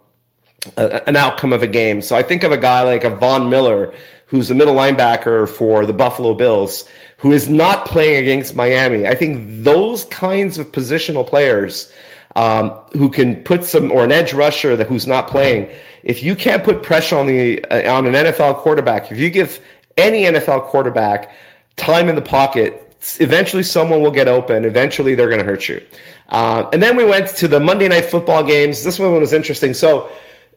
an 0.77 1.17
outcome 1.17 1.53
of 1.53 1.63
a 1.63 1.67
game. 1.67 2.03
So 2.03 2.17
I 2.17 2.23
think 2.23 2.43
of 2.43 2.53
a 2.53 2.59
guy 2.59 2.83
like 2.83 3.05
a 3.05 3.11
Von 3.11 3.49
Miller, 3.49 3.95
who's 4.27 4.51
a 4.51 4.55
middle 4.55 4.75
linebacker 4.75 5.49
for 5.49 5.87
the 5.87 5.93
Buffalo 5.93 6.35
Bills, 6.35 6.89
who 7.19 7.33
is 7.33 7.49
not 7.49 7.87
playing 7.87 8.23
against 8.23 8.55
Miami. 8.55 9.07
I 9.07 9.15
think 9.15 9.65
those 9.65 10.05
kinds 10.07 10.59
of 10.59 10.71
positional 10.73 11.27
players 11.27 11.93
um, 12.37 12.71
who 12.93 13.11
can 13.11 13.43
put 13.43 13.65
some 13.65 13.91
or 13.91 14.05
an 14.05 14.13
edge 14.13 14.33
rusher 14.33 14.77
that 14.77 14.87
who's 14.87 15.07
not 15.07 15.29
playing 15.29 15.69
if 16.03 16.23
you 16.23 16.35
can't 16.35 16.65
put 16.65 16.83
pressure 16.83 17.17
on 17.17 17.27
the 17.27 17.65
uh, 17.67 17.93
on 17.93 18.07
an 18.07 18.15
NFL 18.15 18.57
quarterback, 18.57 19.11
if 19.11 19.19
you 19.19 19.31
give 19.31 19.61
any 19.97 20.23
NFL 20.23 20.65
quarterback 20.65 21.31
time 21.77 22.09
in 22.09 22.15
the 22.15 22.23
pocket, 22.23 22.95
eventually 23.19 23.63
someone 23.63 24.03
will 24.03 24.11
get 24.11 24.29
open. 24.29 24.65
Eventually, 24.65 25.15
they're 25.15 25.29
going 25.29 25.41
to 25.41 25.45
hurt 25.45 25.69
you. 25.69 25.85
Uh, 26.29 26.69
and 26.73 26.83
then 26.83 26.97
we 26.97 27.05
went 27.05 27.29
to 27.29 27.49
the 27.49 27.61
Monday 27.61 27.89
night 27.89 28.07
football 28.07 28.43
games. 28.43 28.85
This 28.85 28.99
one 28.99 29.19
was 29.19 29.33
interesting. 29.33 29.75
So. 29.75 30.11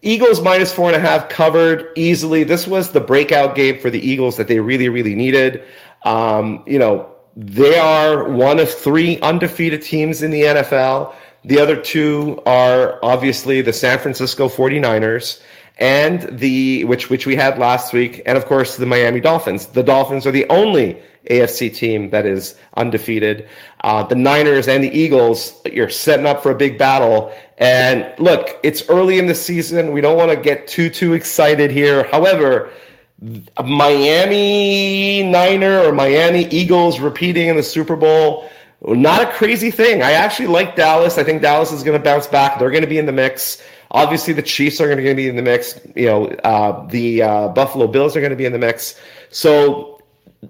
Eagles 0.03 0.41
minus 0.41 0.73
four 0.73 0.87
and 0.87 0.97
a 0.97 0.99
half 0.99 1.29
covered 1.29 1.87
easily. 1.95 2.43
This 2.43 2.67
was 2.67 2.91
the 2.91 2.99
breakout 2.99 3.55
game 3.55 3.79
for 3.79 3.89
the 3.89 3.99
Eagles 3.99 4.35
that 4.35 4.49
they 4.49 4.59
really, 4.59 4.89
really 4.89 5.15
needed. 5.15 5.63
Um, 6.03 6.63
you 6.67 6.77
know, 6.77 7.09
they 7.37 7.79
are 7.79 8.29
one 8.29 8.59
of 8.59 8.69
three 8.69 9.19
undefeated 9.21 9.81
teams 9.81 10.21
in 10.21 10.29
the 10.29 10.41
NFL. 10.43 11.15
The 11.45 11.59
other 11.59 11.77
two 11.81 12.41
are 12.45 12.99
obviously 13.01 13.61
the 13.61 13.71
San 13.71 13.97
Francisco 13.97 14.49
49ers 14.49 15.41
and 15.79 16.37
the 16.37 16.83
which 16.83 17.09
which 17.09 17.25
we 17.25 17.35
had 17.35 17.57
last 17.57 17.93
week 17.93 18.21
and 18.27 18.37
of 18.37 18.45
course 18.45 18.77
the 18.77 18.85
Miami 18.85 19.19
Dolphins. 19.19 19.67
The 19.67 19.83
Dolphins 19.83 20.27
are 20.27 20.31
the 20.31 20.47
only 20.49 21.01
AFC 21.29 21.73
team 21.73 22.09
that 22.11 22.25
is 22.25 22.55
undefeated. 22.75 23.47
Uh, 23.83 24.03
the 24.03 24.15
Niners 24.15 24.67
and 24.67 24.83
the 24.83 24.89
Eagles, 24.89 25.59
you're 25.65 25.89
setting 25.89 26.25
up 26.25 26.43
for 26.43 26.51
a 26.51 26.55
big 26.55 26.77
battle. 26.77 27.33
And 27.63 28.13
look, 28.19 28.59
it's 28.61 28.89
early 28.89 29.19
in 29.19 29.27
the 29.27 29.35
season. 29.35 29.93
We 29.93 30.01
don't 30.01 30.17
want 30.17 30.31
to 30.31 30.37
get 30.37 30.67
too 30.67 30.89
too 30.89 31.13
excited 31.13 31.71
here. 31.71 32.03
However, 32.11 32.71
Miami 33.63 35.23
Niner 35.23 35.79
or 35.79 35.93
Miami 35.93 36.45
Eagles 36.49 36.99
repeating 36.99 37.47
in 37.47 37.55
the 37.55 37.63
Super 37.63 37.95
Bowl 37.95 38.49
not 38.85 39.21
a 39.21 39.31
crazy 39.31 39.71
thing. 39.71 40.01
I 40.01 40.11
actually 40.11 40.47
like 40.47 40.75
Dallas. 40.75 41.17
I 41.17 41.23
think 41.23 41.41
Dallas 41.41 41.71
is 41.71 41.83
going 41.83 41.97
to 41.97 42.03
bounce 42.03 42.27
back. 42.27 42.59
They're 42.59 42.69
going 42.69 42.81
to 42.83 42.87
be 42.87 42.97
in 42.97 43.05
the 43.05 43.13
mix. 43.13 43.61
Obviously, 43.91 44.33
the 44.33 44.41
Chiefs 44.41 44.81
are 44.81 44.87
going 44.87 44.97
to 44.97 45.15
be 45.15 45.27
in 45.27 45.35
the 45.35 45.41
mix. 45.41 45.79
You 45.95 46.07
know, 46.07 46.25
uh, 46.43 46.85
the 46.87 47.21
uh, 47.21 47.47
Buffalo 47.49 47.87
Bills 47.87 48.17
are 48.17 48.19
going 48.19 48.31
to 48.31 48.35
be 48.35 48.45
in 48.45 48.51
the 48.51 48.59
mix. 48.59 48.99
So, 49.29 49.92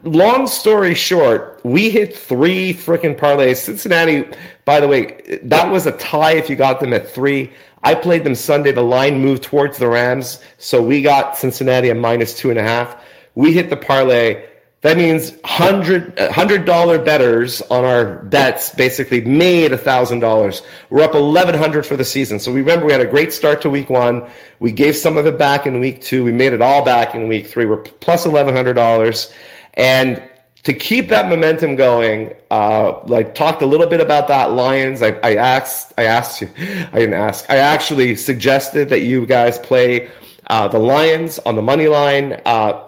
long 0.04 0.48
story 0.48 0.94
short, 0.94 1.60
we 1.64 1.90
hit 1.90 2.16
three 2.16 2.74
freaking 2.74 3.18
parlays. 3.18 3.58
Cincinnati, 3.58 4.26
by 4.66 4.80
the 4.80 4.88
way, 4.88 5.40
that 5.44 5.72
was 5.72 5.86
a 5.86 5.92
tie 5.94 6.34
if 6.34 6.50
you 6.50 6.56
got 6.56 6.80
them 6.80 6.94
at 6.94 7.10
three. 7.10 7.52
I 7.84 7.96
played 7.96 8.24
them 8.24 8.36
Sunday. 8.36 8.72
The 8.72 8.82
line 8.82 9.20
moved 9.20 9.44
towards 9.44 9.78
the 9.78 9.88
Rams, 9.88 10.40
so 10.58 10.82
we 10.82 11.02
got 11.02 11.38
Cincinnati 11.38 11.90
at 11.90 11.98
minus 11.98 12.38
two 12.38 12.50
and 12.50 12.58
a 12.58 12.64
half. 12.64 12.96
We 13.36 13.54
hit 13.54 13.70
the 13.70 13.78
parlay. 13.78 14.46
That 14.82 14.98
means 14.98 15.34
hundred 15.46 16.20
uh, 16.20 16.32
hundred 16.32 16.66
dollar 16.66 17.02
betters 17.02 17.62
on 17.64 17.86
our 17.86 18.16
bets 18.24 18.70
basically 18.72 19.22
made 19.22 19.72
a 19.72 19.78
thousand 19.78 20.20
dollars. 20.20 20.62
We're 20.90 21.04
up 21.04 21.16
eleven 21.16 21.56
hundred 21.56 21.86
for 21.86 21.96
the 21.96 22.04
season. 22.04 22.38
So 22.40 22.52
we 22.52 22.60
remember 22.60 22.86
we 22.86 22.92
had 22.92 23.00
a 23.02 23.06
great 23.06 23.32
start 23.32 23.62
to 23.62 23.70
week 23.70 23.90
one. 23.90 24.30
We 24.60 24.74
gave 24.74 24.98
some 24.98 25.16
of 25.16 25.26
it 25.26 25.38
back 25.38 25.66
in 25.66 25.80
week 25.80 26.02
two. 26.02 26.26
We 26.26 26.34
made 26.34 26.52
it 26.52 26.62
all 26.62 26.84
back 26.84 27.16
in 27.16 27.30
week 27.30 27.48
three. 27.48 27.66
We're 27.66 27.78
plus 27.78 28.26
eleven 28.26 28.54
hundred 28.54 28.74
dollars, 28.74 29.32
and 29.76 30.22
to 30.64 30.74
keep 30.74 31.10
that 31.10 31.28
momentum 31.28 31.76
going, 31.76 32.34
uh, 32.50 33.00
like 33.06 33.36
talked 33.36 33.62
a 33.62 33.66
little 33.66 33.88
bit 33.88 34.00
about 34.00 34.30
that 34.30 34.52
Lions. 34.52 35.02
I, 35.02 35.12
I 35.24 35.36
asked, 35.36 35.94
I 35.98 36.06
asked 36.06 36.42
you, 36.42 36.50
I 36.58 37.00
didn't 37.00 37.16
ask. 37.16 37.50
I 37.50 37.58
actually 37.58 38.16
suggested 38.16 38.90
that 38.90 39.02
you 39.02 39.26
guys 39.26 39.60
play 39.60 40.10
uh, 40.48 40.68
the 40.70 40.80
Lions 40.80 41.40
on 41.40 41.56
the 41.56 41.62
money 41.62 41.88
line. 41.88 42.42
Uh, 42.46 42.82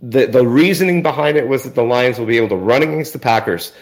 the 0.00 0.26
the 0.26 0.46
reasoning 0.46 1.02
behind 1.02 1.36
it 1.36 1.48
was 1.48 1.64
that 1.64 1.74
the 1.74 1.82
Lions 1.82 2.18
will 2.18 2.26
be 2.26 2.36
able 2.36 2.48
to 2.50 2.56
run 2.56 2.82
against 2.82 3.12
the 3.12 3.18
Packers. 3.18 3.72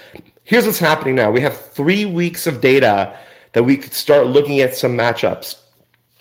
Here's 0.44 0.66
what's 0.66 0.78
happening 0.78 1.14
now. 1.14 1.30
We 1.30 1.40
have 1.40 1.56
three 1.56 2.04
weeks 2.04 2.46
of 2.46 2.60
data 2.60 3.16
that 3.52 3.64
we 3.64 3.76
could 3.76 3.92
start 3.92 4.26
looking 4.26 4.60
at 4.60 4.74
some 4.74 4.96
matchups. 4.96 5.56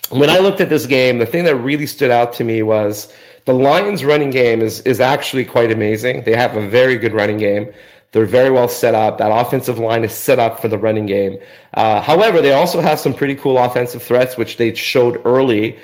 When 0.10 0.30
I 0.30 0.40
looked 0.40 0.60
at 0.60 0.70
this 0.70 0.86
game, 0.86 1.20
the 1.20 1.26
thing 1.26 1.46
that 1.46 1.56
really 1.56 1.88
stood 1.88 2.12
out 2.12 2.34
to 2.34 2.44
me 2.44 2.62
was 2.62 3.12
the 3.52 3.58
Lions' 3.58 4.06
running 4.06 4.30
game 4.30 4.62
is 4.62 4.80
is 4.82 5.02
actually 5.02 5.44
quite 5.44 5.72
amazing. 5.72 6.24
They 6.24 6.36
have 6.36 6.56
a 6.56 6.66
very 6.68 6.98
good 6.98 7.14
running 7.14 7.38
game. 7.38 7.72
They're 8.14 8.26
very 8.26 8.50
well 8.50 8.70
set 8.70 8.96
up. 8.96 9.18
That 9.18 9.32
offensive 9.32 9.78
line 9.78 10.04
is 10.06 10.14
set 10.14 10.40
up 10.40 10.62
for 10.62 10.70
the 10.70 10.78
running 10.78 11.06
game. 11.06 11.38
Uh, 11.74 12.02
however, 12.02 12.42
they 12.42 12.54
also 12.54 12.80
have 12.82 13.00
some 13.00 13.14
pretty 13.14 13.36
cool 13.36 13.58
offensive 13.58 14.04
threats, 14.04 14.38
which 14.38 14.56
they 14.56 14.74
showed 14.74 15.22
early. 15.26 15.78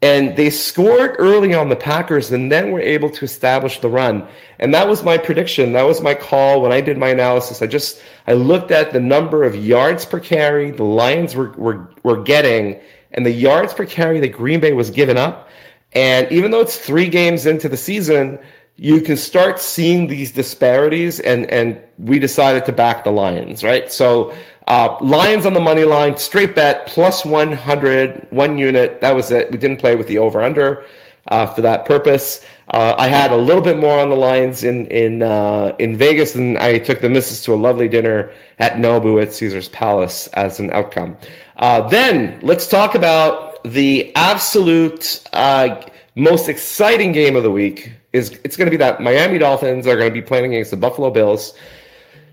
And 0.00 0.36
they 0.36 0.50
scored 0.50 1.14
early 1.20 1.54
on 1.54 1.68
the 1.68 1.76
Packers 1.76 2.32
and 2.32 2.50
then 2.50 2.72
were 2.72 2.80
able 2.80 3.10
to 3.10 3.24
establish 3.24 3.78
the 3.78 3.88
run. 3.88 4.26
And 4.58 4.74
that 4.74 4.88
was 4.88 5.04
my 5.04 5.16
prediction. 5.16 5.74
That 5.74 5.84
was 5.84 6.00
my 6.00 6.14
call 6.14 6.60
when 6.62 6.72
I 6.72 6.80
did 6.80 6.98
my 6.98 7.10
analysis. 7.10 7.62
I 7.62 7.68
just 7.68 8.02
I 8.26 8.32
looked 8.32 8.72
at 8.72 8.92
the 8.92 9.00
number 9.00 9.44
of 9.44 9.54
yards 9.54 10.04
per 10.04 10.18
carry 10.18 10.72
the 10.72 10.82
Lions 10.82 11.36
were 11.36 11.50
were, 11.52 11.88
were 12.02 12.20
getting 12.20 12.80
and 13.12 13.24
the 13.24 13.30
yards 13.30 13.74
per 13.74 13.84
carry 13.84 14.18
that 14.20 14.32
Green 14.32 14.58
Bay 14.58 14.72
was 14.72 14.90
giving 14.90 15.16
up. 15.16 15.48
And 15.94 16.30
even 16.32 16.50
though 16.50 16.60
it's 16.60 16.76
three 16.76 17.08
games 17.08 17.46
into 17.46 17.68
the 17.68 17.76
season, 17.76 18.38
you 18.76 19.00
can 19.00 19.16
start 19.16 19.60
seeing 19.60 20.06
these 20.06 20.32
disparities. 20.32 21.20
And 21.20 21.50
and 21.50 21.80
we 21.98 22.18
decided 22.18 22.64
to 22.66 22.72
back 22.72 23.04
the 23.04 23.12
Lions, 23.12 23.62
right? 23.62 23.92
So 23.92 24.34
uh, 24.68 24.96
Lions 25.00 25.46
on 25.46 25.54
the 25.54 25.60
money 25.60 25.84
line, 25.84 26.16
straight 26.16 26.54
bet, 26.54 26.86
plus 26.86 27.24
100, 27.24 28.26
one 28.30 28.58
unit. 28.58 29.00
That 29.00 29.14
was 29.14 29.30
it. 29.30 29.50
We 29.50 29.58
didn't 29.58 29.78
play 29.78 29.96
with 29.96 30.06
the 30.06 30.18
over 30.18 30.42
under 30.42 30.84
uh, 31.28 31.46
for 31.46 31.60
that 31.62 31.84
purpose. 31.84 32.44
Uh, 32.68 32.94
I 32.96 33.08
had 33.08 33.32
a 33.32 33.36
little 33.36 33.62
bit 33.62 33.78
more 33.78 33.98
on 33.98 34.08
the 34.08 34.16
Lions 34.16 34.64
in 34.64 34.86
in 34.86 35.22
uh, 35.22 35.74
in 35.78 35.96
Vegas, 35.96 36.34
and 36.34 36.58
I 36.58 36.78
took 36.78 37.00
the 37.00 37.10
missus 37.10 37.42
to 37.44 37.54
a 37.54 37.56
lovely 37.56 37.88
dinner 37.88 38.32
at 38.58 38.74
Nobu 38.74 39.20
at 39.20 39.32
Caesar's 39.32 39.68
Palace 39.68 40.26
as 40.28 40.58
an 40.60 40.70
outcome. 40.70 41.16
Uh, 41.56 41.86
then 41.88 42.38
let's 42.42 42.66
talk 42.66 42.94
about 42.94 43.51
the 43.64 44.14
absolute 44.16 45.22
uh, 45.32 45.80
most 46.14 46.48
exciting 46.48 47.12
game 47.12 47.36
of 47.36 47.42
the 47.42 47.50
week. 47.50 47.92
Is 48.12 48.38
it's 48.44 48.56
going 48.56 48.66
to 48.66 48.70
be 48.70 48.76
that 48.76 49.00
Miami 49.00 49.38
Dolphins 49.38 49.86
are 49.86 49.96
going 49.96 50.10
to 50.10 50.14
be 50.14 50.20
playing 50.20 50.52
against 50.52 50.70
the 50.70 50.76
Buffalo 50.76 51.10
Bills. 51.10 51.54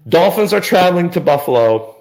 Dolphins 0.09 0.51
are 0.53 0.59
traveling 0.59 1.09
to 1.11 1.21
Buffalo. 1.21 1.95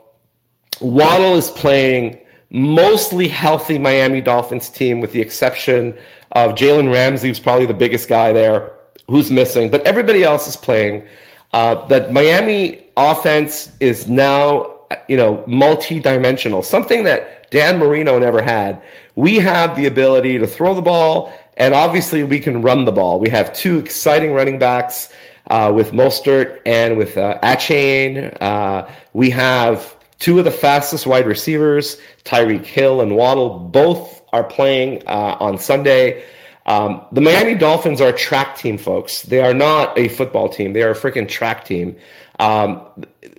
Waddle 0.81 1.37
is 1.37 1.51
playing 1.51 2.19
mostly 2.51 3.29
healthy 3.29 3.79
Miami 3.79 4.21
Dolphins 4.21 4.69
team, 4.69 5.01
with 5.01 5.13
the 5.13 5.21
exception 5.21 5.97
of 6.33 6.53
Jalen 6.53 6.93
Ramsey, 6.93 7.29
who's 7.29 7.41
probably 7.41 7.67
the 7.67 7.75
biggest 7.75 8.09
guy 8.09 8.33
there, 8.33 8.73
who's 9.09 9.31
missing, 9.31 9.71
but 9.71 9.83
everybody 9.87 10.25
else 10.25 10.49
is 10.49 10.57
playing. 10.57 11.07
Uh, 11.53 11.87
that 11.87 12.13
Miami 12.13 12.85
offense 12.97 13.73
is 13.81 14.07
now 14.07 14.78
you 15.09 15.17
know, 15.17 15.45
multi-dimensional, 15.47 16.63
something 16.63 17.05
that 17.05 17.51
Dan 17.51 17.79
Marino 17.79 18.19
never 18.19 18.43
had. 18.43 18.81
We 19.17 19.37
have 19.37 19.77
the 19.77 19.87
ability 19.87 20.39
to 20.39 20.47
throw 20.47 20.75
the 20.75 20.83
ball, 20.83 21.33
and 21.57 21.75
obviously 21.75 22.23
we 22.25 22.41
can 22.41 22.63
run 22.63 22.85
the 22.85 22.93
ball. 22.93 23.19
We 23.19 23.29
have 23.31 23.53
two 23.53 23.79
exciting 23.79 24.33
running 24.33 24.59
backs 24.59 25.13
uh, 25.49 25.73
with 25.75 25.93
Mostert 25.93 26.61
and 26.67 26.97
with 26.97 27.17
uh. 27.17 27.39
Uh, 27.43 28.91
we 29.13 29.31
have 29.31 29.97
two 30.19 30.39
of 30.39 30.45
the 30.45 30.51
fastest 30.51 31.07
wide 31.07 31.27
receivers, 31.27 31.99
Tyreek 32.25 32.65
Hill 32.65 33.01
and 33.01 33.17
Waddle. 33.17 33.59
Both 33.59 34.23
are 34.33 34.45
playing 34.45 35.03
uh, 35.07 35.37
on 35.41 35.59
Sunday. 35.59 36.25
Um, 36.67 37.01
the 37.13 37.23
Miami 37.23 37.55
Dolphins 37.55 38.01
are 38.03 38.11
a 38.11 38.17
track 38.17 38.59
team, 38.59 38.77
folks. 38.77 39.23
They 39.23 39.41
are 39.41 39.55
not 39.55 39.99
a 39.99 40.09
football 40.09 40.51
team. 40.51 40.75
They 40.75 40.83
are 40.83 40.91
a 40.91 40.95
freaking 40.95 41.27
track 41.27 41.65
team. 41.65 41.97
Um, 42.39 42.83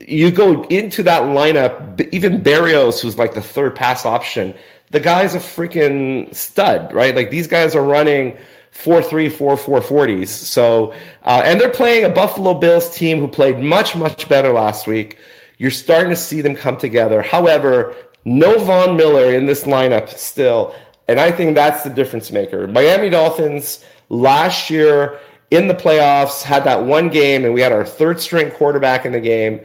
you 0.05 0.31
go 0.31 0.63
into 0.65 1.03
that 1.03 1.23
lineup, 1.23 2.09
even 2.11 2.41
Berrios, 2.41 3.01
who's 3.01 3.17
like 3.17 3.33
the 3.33 3.41
third 3.41 3.75
pass 3.75 4.05
option, 4.05 4.53
the 4.91 4.99
guy's 4.99 5.35
a 5.35 5.39
freaking 5.39 6.33
stud, 6.33 6.93
right? 6.93 7.15
Like 7.15 7.29
these 7.29 7.47
guys 7.47 7.75
are 7.75 7.83
running 7.83 8.37
four 8.71 9.01
three 9.01 9.29
four 9.29 9.55
four 9.57 9.81
forties. 9.81 10.29
So, 10.29 10.93
uh, 11.23 11.41
and 11.45 11.59
they're 11.59 11.69
playing 11.69 12.05
a 12.05 12.09
Buffalo 12.09 12.53
Bills 12.53 12.95
team 12.95 13.19
who 13.19 13.27
played 13.27 13.59
much 13.59 13.95
much 13.95 14.27
better 14.27 14.51
last 14.51 14.87
week. 14.87 15.17
You're 15.57 15.71
starting 15.71 16.09
to 16.09 16.15
see 16.15 16.41
them 16.41 16.55
come 16.55 16.77
together. 16.77 17.21
However, 17.21 17.95
no 18.25 18.57
Von 18.59 18.95
Miller 18.97 19.33
in 19.33 19.45
this 19.45 19.63
lineup 19.63 20.09
still, 20.09 20.73
and 21.07 21.19
I 21.19 21.31
think 21.31 21.55
that's 21.55 21.83
the 21.83 21.89
difference 21.89 22.31
maker. 22.31 22.67
Miami 22.67 23.09
Dolphins 23.09 23.83
last 24.09 24.69
year 24.69 25.19
in 25.51 25.67
the 25.67 25.73
playoffs 25.73 26.43
had 26.43 26.63
that 26.65 26.83
one 26.83 27.09
game, 27.09 27.45
and 27.45 27.53
we 27.53 27.61
had 27.61 27.71
our 27.71 27.85
third 27.85 28.19
string 28.19 28.51
quarterback 28.51 29.05
in 29.05 29.11
the 29.11 29.19
game 29.19 29.61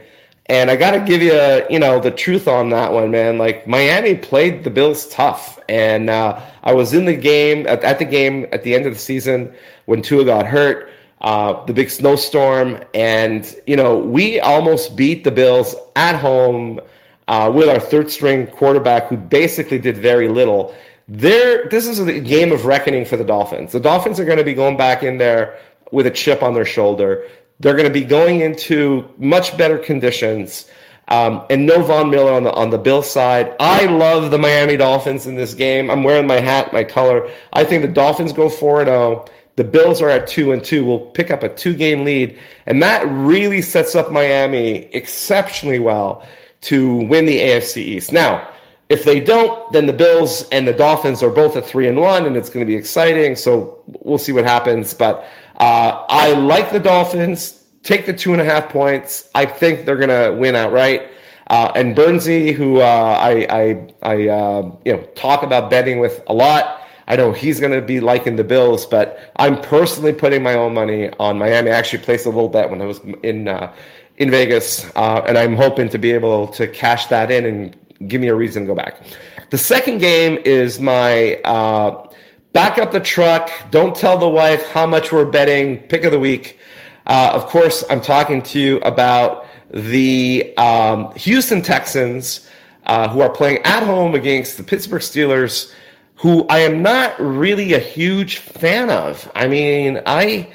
and 0.47 0.69
I 0.69 0.75
got 0.75 0.91
to 0.91 0.99
give 0.99 1.21
you, 1.21 1.65
you 1.69 1.79
know, 1.79 1.99
the 1.99 2.11
truth 2.11 2.47
on 2.47 2.69
that 2.69 2.93
one, 2.93 3.09
man. 3.09 3.37
Like 3.37 3.65
Miami 3.65 4.15
played 4.15 4.63
the 4.63 4.69
Bills 4.69 5.07
tough, 5.09 5.59
and 5.67 6.09
uh, 6.09 6.39
I 6.63 6.73
was 6.73 6.93
in 6.93 7.05
the 7.05 7.15
game 7.15 7.65
at, 7.67 7.83
at, 7.83 7.97
the 7.97 8.05
game 8.05 8.45
at 8.51 8.63
the 8.63 8.75
end 8.75 8.85
of 8.85 8.93
the 8.93 8.99
season 8.99 9.53
when 9.85 10.03
Tua 10.03 10.23
got 10.23 10.45
hurt, 10.45 10.91
uh, 11.21 11.65
the 11.65 11.73
big 11.73 11.89
snowstorm, 11.89 12.79
and 12.93 13.55
you 13.65 13.75
know 13.75 13.97
we 13.97 14.39
almost 14.39 14.95
beat 14.95 15.23
the 15.23 15.31
Bills 15.31 15.75
at 15.95 16.15
home 16.15 16.79
uh, 17.27 17.51
with 17.53 17.67
our 17.67 17.79
third 17.79 18.11
string 18.11 18.45
quarterback 18.45 19.07
who 19.07 19.17
basically 19.17 19.79
did 19.79 19.97
very 19.97 20.27
little. 20.27 20.75
There, 21.07 21.67
this 21.69 21.87
is 21.87 21.99
a 21.99 22.19
game 22.19 22.51
of 22.51 22.65
reckoning 22.65 23.05
for 23.05 23.17
the 23.17 23.23
Dolphins. 23.23 23.71
The 23.71 23.79
Dolphins 23.79 24.19
are 24.19 24.25
going 24.25 24.39
to 24.39 24.43
be 24.43 24.55
going 24.55 24.77
back 24.77 25.03
in 25.03 25.17
there 25.17 25.57
with 25.91 26.07
a 26.07 26.11
chip 26.11 26.43
on 26.43 26.53
their 26.53 26.65
shoulder. 26.65 27.27
They're 27.59 27.73
going 27.73 27.87
to 27.87 27.93
be 27.93 28.03
going 28.03 28.41
into 28.41 29.09
much 29.17 29.57
better 29.57 29.77
conditions. 29.77 30.69
Um, 31.07 31.45
and 31.49 31.65
no 31.65 31.83
Von 31.83 32.09
Miller 32.09 32.33
on 32.33 32.43
the 32.43 32.51
on 32.51 32.71
the 32.71 32.79
Bill 32.79 33.03
side. 33.03 33.55
I 33.59 33.85
love 33.85 34.31
the 34.31 34.39
Miami 34.39 34.75
Dolphins 34.75 35.27
in 35.27 35.35
this 35.35 35.53
game. 35.53 35.91
I'm 35.91 36.03
wearing 36.03 36.25
my 36.25 36.39
hat, 36.39 36.73
my 36.73 36.83
color. 36.83 37.29
I 37.53 37.63
think 37.63 37.83
the 37.83 37.91
Dolphins 37.91 38.33
go 38.33 38.49
4 38.49 38.81
and 38.81 38.87
0. 38.87 39.25
The 39.55 39.63
Bills 39.63 40.01
are 40.01 40.09
at 40.09 40.27
2 40.27 40.51
and 40.51 40.63
2. 40.63 40.83
We'll 40.83 40.99
pick 40.99 41.29
up 41.29 41.43
a 41.43 41.49
two 41.49 41.75
game 41.75 42.03
lead. 42.03 42.37
And 42.65 42.81
that 42.81 43.07
really 43.07 43.61
sets 43.61 43.95
up 43.95 44.11
Miami 44.11 44.89
exceptionally 44.93 45.79
well 45.79 46.27
to 46.61 46.95
win 46.95 47.25
the 47.25 47.37
AFC 47.37 47.77
East. 47.77 48.11
Now, 48.11 48.49
if 48.89 49.03
they 49.03 49.19
don't, 49.19 49.71
then 49.71 49.87
the 49.87 49.93
Bills 49.93 50.47
and 50.49 50.67
the 50.67 50.73
Dolphins 50.73 51.23
are 51.23 51.29
both 51.29 51.55
at 51.55 51.65
3 51.65 51.87
and 51.87 51.99
1, 51.99 52.25
and 52.25 52.37
it's 52.37 52.49
going 52.49 52.65
to 52.65 52.69
be 52.69 52.75
exciting. 52.75 53.35
So 53.35 53.81
we'll 53.87 54.19
see 54.19 54.31
what 54.31 54.43
happens. 54.45 54.93
But 54.93 55.25
uh, 55.57 56.05
I 56.07 56.33
like 56.33 56.71
the 56.71 56.79
Dolphins. 56.79 57.63
Take 57.83 58.05
the 58.05 58.13
two 58.13 58.33
and 58.33 58.41
a 58.41 58.45
half 58.45 58.69
points. 58.69 59.29
I 59.35 59.45
think 59.45 59.85
they're 59.85 59.95
going 59.95 60.09
to 60.09 60.37
win 60.37 60.55
outright. 60.55 61.11
Uh, 61.47 61.71
and 61.75 61.95
Bernsey, 61.95 62.53
who 62.53 62.81
uh, 62.81 63.17
I 63.21 63.45
I, 63.49 63.87
I 64.01 64.27
uh, 64.27 64.75
you 64.83 64.93
know 64.93 65.03
talk 65.13 65.43
about 65.43 65.69
betting 65.69 65.99
with 65.99 66.23
a 66.25 66.33
lot, 66.33 66.81
I 67.07 67.15
know 67.15 67.31
he's 67.31 67.59
going 67.59 67.71
to 67.71 67.81
be 67.81 67.99
liking 67.99 68.35
the 68.35 68.43
Bills, 68.43 68.85
but 68.85 69.31
I'm 69.35 69.61
personally 69.61 70.13
putting 70.13 70.41
my 70.41 70.55
own 70.55 70.73
money 70.73 71.11
on 71.19 71.37
Miami. 71.37 71.69
I 71.69 71.75
actually 71.75 72.03
placed 72.03 72.25
a 72.25 72.29
little 72.29 72.49
bet 72.49 72.69
when 72.71 72.81
I 72.81 72.85
was 72.85 72.99
in 73.21 73.47
uh, 73.47 73.71
in 74.17 74.31
Vegas, 74.31 74.89
uh, 74.95 75.23
and 75.27 75.37
I'm 75.37 75.55
hoping 75.55 75.89
to 75.89 75.97
be 75.97 76.11
able 76.11 76.47
to 76.49 76.67
cash 76.67 77.05
that 77.07 77.29
in 77.29 77.45
and 77.45 77.84
give 78.07 78.21
me 78.21 78.27
a 78.27 78.35
reason 78.35 78.63
to 78.63 78.67
go 78.67 78.75
back. 78.75 79.01
The 79.49 79.57
second 79.57 79.99
game 79.99 80.39
is 80.45 80.79
my 80.79 81.35
uh, 81.43 82.07
back 82.53 82.77
up 82.77 82.91
the 82.91 82.99
truck. 82.99 83.51
Don't 83.71 83.95
tell 83.95 84.17
the 84.17 84.29
wife 84.29 84.65
how 84.69 84.85
much 84.85 85.11
we're 85.11 85.25
betting. 85.25 85.79
Pick 85.79 86.03
of 86.03 86.11
the 86.11 86.19
week. 86.19 86.57
Uh, 87.05 87.31
of 87.33 87.45
course, 87.45 87.83
I'm 87.89 88.01
talking 88.01 88.41
to 88.43 88.59
you 88.59 88.77
about 88.79 89.45
the 89.71 90.53
um, 90.57 91.13
Houston 91.15 91.61
Texans, 91.61 92.49
uh, 92.85 93.09
who 93.09 93.21
are 93.21 93.29
playing 93.29 93.59
at 93.63 93.83
home 93.83 94.15
against 94.15 94.57
the 94.57 94.63
Pittsburgh 94.63 95.01
Steelers, 95.01 95.71
who 96.15 96.47
I 96.47 96.59
am 96.59 96.81
not 96.81 97.19
really 97.19 97.73
a 97.73 97.79
huge 97.79 98.37
fan 98.37 98.89
of. 98.89 99.29
I 99.35 99.47
mean, 99.47 100.01
I, 100.05 100.47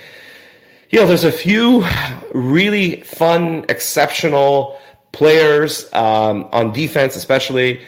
you 0.90 1.00
know, 1.00 1.06
there's 1.06 1.24
a 1.24 1.32
few 1.32 1.84
really 2.32 3.02
fun, 3.02 3.66
exceptional 3.68 4.80
players 5.12 5.92
um, 5.92 6.48
on 6.52 6.72
defense, 6.72 7.16
especially. 7.16 7.80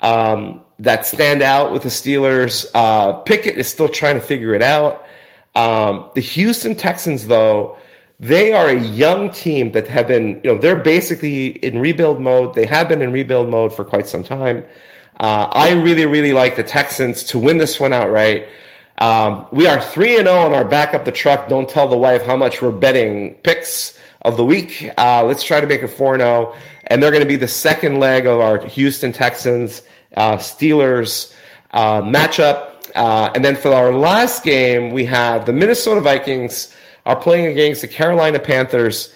Um, 0.00 0.62
that 0.80 1.06
stand 1.06 1.42
out 1.42 1.72
with 1.72 1.82
the 1.82 1.90
Steelers. 1.90 2.66
Uh, 2.74 3.12
Pickett 3.12 3.58
is 3.58 3.68
still 3.68 3.88
trying 3.88 4.14
to 4.14 4.20
figure 4.20 4.54
it 4.54 4.62
out. 4.62 5.04
Um, 5.54 6.10
the 6.14 6.22
Houston 6.22 6.74
Texans, 6.74 7.26
though, 7.26 7.76
they 8.18 8.52
are 8.52 8.68
a 8.68 8.80
young 8.80 9.30
team 9.30 9.72
that 9.72 9.86
have 9.88 10.08
been, 10.08 10.40
you 10.42 10.52
know, 10.52 10.58
they're 10.58 10.76
basically 10.76 11.48
in 11.64 11.78
rebuild 11.78 12.20
mode. 12.20 12.54
They 12.54 12.66
have 12.66 12.88
been 12.88 13.02
in 13.02 13.12
rebuild 13.12 13.48
mode 13.48 13.74
for 13.74 13.84
quite 13.84 14.06
some 14.06 14.24
time. 14.24 14.64
Uh, 15.18 15.48
I 15.52 15.72
really, 15.72 16.06
really 16.06 16.32
like 16.32 16.56
the 16.56 16.62
Texans 16.62 17.22
to 17.24 17.38
win 17.38 17.58
this 17.58 17.78
one 17.78 17.92
outright. 17.92 18.48
Um, 18.98 19.46
we 19.52 19.66
are 19.66 19.80
3 19.80 20.18
and 20.18 20.26
0 20.26 20.38
on 20.38 20.54
our 20.54 20.64
back 20.64 20.94
up 20.94 21.04
the 21.04 21.12
truck. 21.12 21.48
Don't 21.48 21.68
tell 21.68 21.88
the 21.88 21.96
wife 21.96 22.22
how 22.22 22.36
much 22.36 22.60
we're 22.62 22.70
betting 22.70 23.34
picks 23.36 23.98
of 24.22 24.36
the 24.36 24.44
week. 24.44 24.90
Uh, 24.98 25.24
let's 25.24 25.42
try 25.42 25.60
to 25.60 25.66
make 25.66 25.82
it 25.82 25.88
4 25.88 26.18
0. 26.18 26.54
And 26.86 27.02
they're 27.02 27.10
going 27.10 27.22
to 27.22 27.28
be 27.28 27.36
the 27.36 27.48
second 27.48 28.00
leg 28.00 28.26
of 28.26 28.40
our 28.40 28.64
Houston 28.66 29.12
Texans 29.12 29.82
uh, 30.16 30.36
Steelers 30.36 31.34
uh, 31.72 32.02
matchup. 32.02 32.66
Uh, 32.94 33.30
and 33.34 33.44
then 33.44 33.56
for 33.56 33.72
our 33.72 33.92
last 33.92 34.42
game, 34.42 34.90
we 34.90 35.04
have 35.04 35.46
the 35.46 35.52
Minnesota 35.52 36.00
Vikings 36.00 36.74
are 37.06 37.16
playing 37.16 37.46
against 37.46 37.82
the 37.82 37.88
Carolina 37.88 38.38
Panthers. 38.38 39.14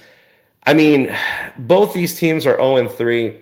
I 0.66 0.74
mean, 0.74 1.14
both 1.58 1.92
these 1.92 2.18
teams 2.18 2.46
are 2.46 2.56
0 2.56 2.88
3. 2.88 3.40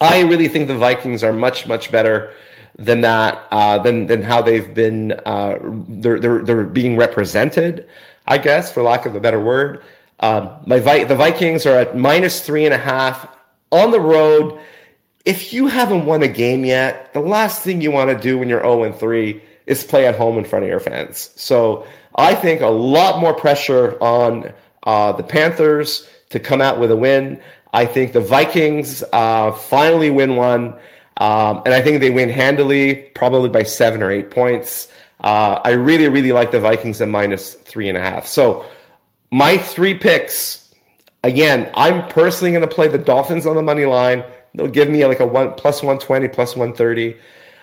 I 0.00 0.20
really 0.20 0.48
think 0.48 0.68
the 0.68 0.76
Vikings 0.76 1.24
are 1.24 1.32
much, 1.32 1.66
much 1.66 1.90
better 1.90 2.32
than 2.76 3.00
that, 3.00 3.46
uh, 3.50 3.78
than 3.78 4.06
than 4.06 4.22
how 4.22 4.42
they've 4.42 4.72
been. 4.72 5.12
Uh, 5.24 5.58
they're, 5.88 6.20
they're 6.20 6.42
they're 6.42 6.64
being 6.64 6.96
represented, 6.96 7.88
I 8.26 8.38
guess, 8.38 8.70
for 8.70 8.82
lack 8.82 9.06
of 9.06 9.16
a 9.16 9.20
better 9.20 9.40
word. 9.40 9.82
Um, 10.20 10.50
my 10.66 10.80
Vi- 10.80 11.04
the 11.04 11.14
Vikings 11.14 11.66
are 11.66 11.78
at 11.78 11.96
minus 11.96 12.40
three 12.40 12.64
and 12.64 12.74
a 12.74 12.78
half 12.78 13.28
on 13.70 13.90
the 13.90 14.00
road. 14.00 14.58
If 15.24 15.52
you 15.52 15.66
haven't 15.66 16.06
won 16.06 16.22
a 16.22 16.28
game 16.28 16.64
yet, 16.64 17.12
the 17.12 17.20
last 17.20 17.62
thing 17.62 17.80
you 17.80 17.90
want 17.90 18.10
to 18.10 18.18
do 18.18 18.38
when 18.38 18.48
you're 18.48 18.62
0 18.62 18.84
and 18.84 18.94
3 18.94 19.42
is 19.66 19.84
play 19.84 20.06
at 20.06 20.16
home 20.16 20.38
in 20.38 20.44
front 20.44 20.64
of 20.64 20.70
your 20.70 20.80
fans. 20.80 21.30
So 21.36 21.86
I 22.14 22.34
think 22.34 22.62
a 22.62 22.68
lot 22.68 23.20
more 23.20 23.34
pressure 23.34 24.02
on 24.02 24.52
uh, 24.84 25.12
the 25.12 25.22
Panthers 25.22 26.08
to 26.30 26.40
come 26.40 26.60
out 26.60 26.80
with 26.80 26.90
a 26.90 26.96
win. 26.96 27.40
I 27.72 27.84
think 27.84 28.12
the 28.12 28.20
Vikings 28.20 29.04
uh, 29.12 29.52
finally 29.52 30.10
win 30.10 30.36
one, 30.36 30.74
um, 31.18 31.62
and 31.66 31.74
I 31.74 31.82
think 31.82 32.00
they 32.00 32.10
win 32.10 32.30
handily, 32.30 32.94
probably 33.14 33.50
by 33.50 33.64
seven 33.64 34.02
or 34.02 34.10
eight 34.10 34.30
points. 34.30 34.88
Uh, 35.20 35.60
I 35.62 35.72
really, 35.72 36.08
really 36.08 36.32
like 36.32 36.50
the 36.50 36.60
Vikings 36.60 37.00
at 37.02 37.08
minus 37.08 37.54
three 37.54 37.88
and 37.88 37.98
a 37.98 38.00
half. 38.00 38.26
So 38.26 38.64
my 39.30 39.58
three 39.58 39.94
picks. 39.94 40.72
Again, 41.24 41.70
I'm 41.74 42.08
personally 42.08 42.52
going 42.52 42.68
to 42.68 42.74
play 42.74 42.88
the 42.88 42.98
Dolphins 42.98 43.46
on 43.46 43.56
the 43.56 43.62
money 43.62 43.84
line. 43.84 44.24
They'll 44.54 44.68
give 44.68 44.88
me 44.88 45.04
like 45.06 45.20
a 45.20 45.26
one 45.26 45.52
plus 45.54 45.82
120, 45.82 46.28
plus 46.28 46.56
130. 46.56 47.16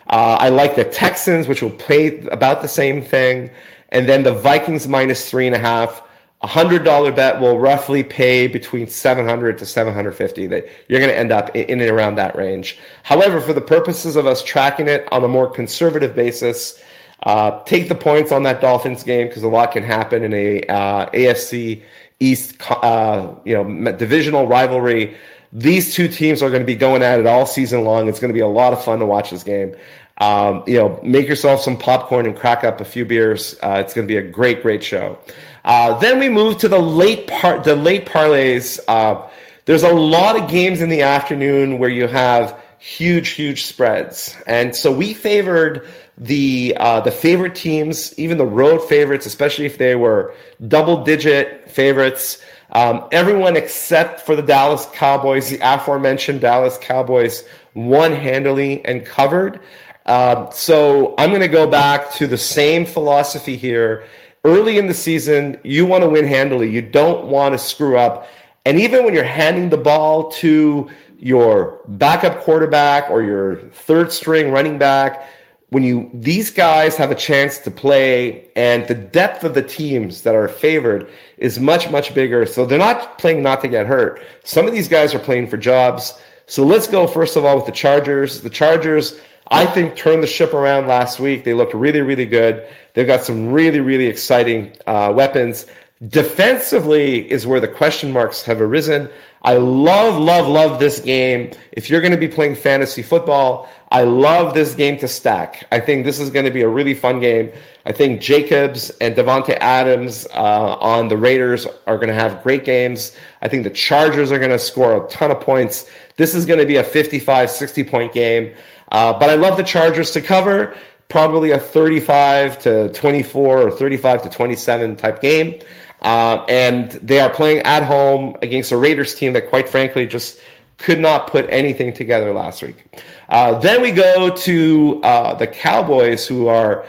Uh, 0.07 0.37
I 0.39 0.49
like 0.49 0.75
the 0.75 0.83
Texans, 0.83 1.47
which 1.47 1.61
will 1.61 1.71
pay 1.71 2.19
about 2.27 2.61
the 2.61 2.67
same 2.67 3.01
thing. 3.01 3.49
And 3.89 4.07
then 4.07 4.23
the 4.23 4.33
Vikings 4.33 4.87
minus 4.87 5.29
three 5.29 5.47
and 5.47 5.55
a 5.55 5.59
half. 5.59 6.01
A 6.41 6.47
hundred 6.47 6.83
dollar 6.83 7.11
bet 7.11 7.39
will 7.39 7.57
roughly 7.57 8.03
pay 8.03 8.45
between 8.45 8.87
700 8.87 9.57
to 9.57 9.65
750 9.65 10.47
that 10.47 10.67
you're 10.87 10.99
going 10.99 11.09
to 11.09 11.17
end 11.17 11.31
up 11.31 11.55
in 11.55 11.81
and 11.81 11.89
around 11.89 12.15
that 12.15 12.35
range. 12.35 12.77
However, 13.01 13.41
for 13.41 13.53
the 13.53 13.61
purposes 13.61 14.15
of 14.15 14.27
us 14.27 14.43
tracking 14.43 14.87
it 14.87 15.07
on 15.11 15.23
a 15.23 15.27
more 15.27 15.49
conservative 15.49 16.13
basis, 16.13 16.79
uh, 17.25 17.63
take 17.63 17.89
the 17.89 17.95
points 17.95 18.31
on 18.31 18.43
that 18.43 18.61
Dolphins 18.61 19.03
game 19.03 19.27
because 19.27 19.43
a 19.43 19.47
lot 19.47 19.71
can 19.71 19.83
happen 19.83 20.23
in 20.23 20.33
a 20.33 20.61
uh, 20.61 21.09
AFC 21.09 21.83
East, 22.19 22.55
uh, 22.69 23.33
you 23.43 23.55
know, 23.55 23.91
divisional 23.93 24.47
rivalry. 24.47 25.17
These 25.51 25.93
two 25.93 26.07
teams 26.07 26.43
are 26.43 26.49
going 26.49 26.61
to 26.61 26.65
be 26.65 26.75
going 26.75 27.01
at 27.01 27.19
it 27.19 27.25
all 27.25 27.45
season 27.45 27.83
long. 27.83 28.07
It's 28.07 28.19
going 28.19 28.29
to 28.29 28.33
be 28.33 28.41
a 28.41 28.47
lot 28.47 28.73
of 28.73 28.83
fun 28.83 28.99
to 28.99 29.05
watch 29.05 29.31
this 29.31 29.43
game. 29.43 29.75
Um, 30.17 30.63
you 30.65 30.77
know, 30.77 30.99
make 31.03 31.27
yourself 31.27 31.61
some 31.61 31.77
popcorn 31.77 32.25
and 32.25 32.37
crack 32.37 32.63
up 32.63 32.79
a 32.79 32.85
few 32.85 33.05
beers. 33.05 33.55
Uh, 33.61 33.81
it's 33.83 33.93
going 33.93 34.07
to 34.07 34.11
be 34.11 34.17
a 34.17 34.21
great, 34.21 34.61
great 34.61 34.83
show. 34.83 35.17
Uh, 35.65 35.97
then 35.99 36.19
we 36.19 36.29
move 36.29 36.59
to 36.59 36.69
the 36.69 36.79
late 36.79 37.27
part, 37.27 37.63
the 37.63 37.75
late 37.75 38.05
parlays. 38.05 38.79
Uh, 38.87 39.27
there's 39.65 39.83
a 39.83 39.93
lot 39.93 40.39
of 40.39 40.49
games 40.49 40.81
in 40.81 40.89
the 40.89 41.01
afternoon 41.01 41.79
where 41.79 41.89
you 41.89 42.07
have 42.07 42.61
huge, 42.77 43.29
huge 43.29 43.63
spreads, 43.63 44.37
and 44.45 44.75
so 44.75 44.91
we 44.91 45.13
favored 45.13 45.87
the 46.17 46.75
uh, 46.79 47.01
the 47.01 47.11
favorite 47.11 47.55
teams, 47.55 48.17
even 48.17 48.37
the 48.37 48.45
road 48.45 48.79
favorites, 48.79 49.25
especially 49.25 49.65
if 49.65 49.77
they 49.77 49.95
were 49.95 50.33
double 50.67 51.03
digit 51.03 51.69
favorites. 51.69 52.41
Um, 52.71 53.07
everyone 53.11 53.55
except 53.55 54.21
for 54.21 54.35
the 54.35 54.41
Dallas 54.41 54.87
Cowboys, 54.93 55.49
the 55.49 55.59
aforementioned 55.61 56.41
Dallas 56.41 56.77
Cowboys, 56.81 57.43
won 57.73 58.11
handily 58.11 58.83
and 58.85 59.05
covered. 59.05 59.59
Uh, 60.05 60.49
so 60.51 61.15
I'm 61.17 61.29
going 61.29 61.41
to 61.41 61.47
go 61.47 61.67
back 61.67 62.11
to 62.13 62.27
the 62.27 62.37
same 62.37 62.85
philosophy 62.85 63.55
here. 63.55 64.05
Early 64.43 64.77
in 64.77 64.87
the 64.87 64.93
season, 64.93 65.59
you 65.63 65.85
want 65.85 66.03
to 66.03 66.09
win 66.09 66.25
handily. 66.25 66.69
You 66.69 66.81
don't 66.81 67.25
want 67.25 67.53
to 67.53 67.57
screw 67.57 67.97
up. 67.97 68.27
And 68.65 68.79
even 68.79 69.03
when 69.03 69.13
you're 69.13 69.23
handing 69.23 69.69
the 69.69 69.77
ball 69.77 70.29
to 70.33 70.89
your 71.17 71.81
backup 71.87 72.41
quarterback 72.41 73.09
or 73.09 73.23
your 73.23 73.57
third 73.71 74.11
string 74.11 74.51
running 74.51 74.77
back, 74.77 75.27
when 75.75 75.83
you 75.83 76.09
these 76.13 76.51
guys 76.51 76.95
have 76.95 77.11
a 77.11 77.15
chance 77.15 77.57
to 77.57 77.69
play 77.69 78.47
and 78.55 78.87
the 78.87 78.95
depth 78.95 79.43
of 79.43 79.53
the 79.55 79.61
teams 79.61 80.21
that 80.21 80.33
are 80.33 80.47
favored 80.47 81.05
is 81.37 81.59
much 81.59 81.91
much 81.91 82.15
bigger. 82.15 82.45
So 82.45 82.65
they're 82.65 82.79
not 82.79 83.17
playing 83.17 83.43
not 83.43 83.59
to 83.59 83.67
get 83.67 83.85
hurt. 83.85 84.21
Some 84.45 84.67
of 84.67 84.71
these 84.71 84.87
guys 84.87 85.13
are 85.13 85.19
playing 85.19 85.47
for 85.47 85.57
jobs. 85.57 86.17
So 86.47 86.63
let's 86.63 86.87
go 86.87 87.07
first 87.07 87.35
of 87.35 87.43
all 87.43 87.57
with 87.57 87.65
the 87.65 87.73
chargers. 87.73 88.39
The 88.39 88.49
chargers 88.49 89.19
i 89.47 89.65
think 89.65 89.97
turned 89.97 90.23
the 90.23 90.27
ship 90.27 90.53
around 90.53 90.87
last 90.87 91.19
week. 91.19 91.43
They 91.43 91.53
looked 91.53 91.73
really 91.73 91.99
really 91.99 92.25
good. 92.25 92.65
They've 92.93 93.05
got 93.05 93.25
some 93.25 93.51
really 93.51 93.81
really 93.81 94.07
exciting 94.07 94.71
uh, 94.87 95.11
weapons. 95.13 95.65
Defensively 96.07 97.29
is 97.29 97.45
where 97.45 97.59
the 97.59 97.67
question 97.67 98.13
marks 98.13 98.43
have 98.43 98.61
arisen 98.61 99.09
i 99.45 99.55
love 99.55 100.21
love 100.21 100.47
love 100.47 100.79
this 100.79 100.99
game 100.99 101.49
if 101.71 101.89
you're 101.89 102.01
going 102.01 102.11
to 102.11 102.17
be 102.17 102.27
playing 102.27 102.55
fantasy 102.55 103.01
football 103.01 103.69
I 103.95 104.03
love 104.03 104.53
this 104.53 104.75
game 104.75 104.97
to 104.99 105.07
stack. 105.07 105.65
I 105.71 105.79
think 105.79 106.05
this 106.05 106.19
is 106.19 106.29
going 106.29 106.43
to 106.43 106.51
be 106.51 106.63
a 106.63 106.67
really 106.67 106.93
fun 106.93 107.21
game. 107.21 107.51
I 107.85 107.93
think 107.93 108.19
Jacobs 108.19 108.89
and 108.99 109.15
Davante 109.15 109.57
Adams 109.61 110.27
uh, 110.33 110.75
on 110.81 111.07
the 111.07 111.15
Raiders 111.15 111.65
are 111.85 111.95
going 111.97 112.09
to 112.09 112.13
have 112.13 112.43
great 112.43 112.65
games. 112.65 113.15
I 113.41 113.47
think 113.47 113.63
the 113.63 113.69
Chargers 113.69 114.33
are 114.33 114.37
going 114.37 114.51
to 114.51 114.59
score 114.59 115.05
a 115.05 115.07
ton 115.07 115.31
of 115.31 115.39
points. 115.39 115.89
This 116.17 116.33
is 116.33 116.45
going 116.45 116.59
to 116.59 116.65
be 116.65 116.77
a 116.77 116.83
55, 116.83 117.49
60 117.49 117.83
point 117.83 118.11
game. 118.11 118.53
Uh, 118.91 119.17
but 119.17 119.29
I 119.29 119.35
love 119.35 119.55
the 119.55 119.63
Chargers 119.63 120.11
to 120.11 120.21
cover, 120.21 120.75
probably 121.07 121.51
a 121.51 121.59
35 121.59 122.59
to 122.63 122.89
24 122.89 123.61
or 123.61 123.71
35 123.71 124.23
to 124.23 124.29
27 124.29 124.95
type 124.95 125.21
game. 125.21 125.61
Uh, 126.05 126.45
and 126.47 126.91
they 126.91 127.19
are 127.19 127.31
playing 127.31 127.57
at 127.63 127.81
home 127.81 128.35
against 128.43 128.71
a 128.71 128.77
Raiders 128.77 129.15
team 129.15 129.33
that, 129.33 129.49
quite 129.49 129.67
frankly, 129.67 130.05
just 130.05 130.39
could 130.77 130.99
not 130.99 131.25
put 131.25 131.47
anything 131.49 131.91
together 131.93 132.31
last 132.31 132.61
week. 132.61 133.01
Uh, 133.29 133.57
then 133.57 133.81
we 133.81 133.89
go 133.89 134.29
to 134.29 135.01
uh, 135.01 135.33
the 135.33 135.47
Cowboys, 135.47 136.27
who 136.27 136.47
are, 136.47 136.85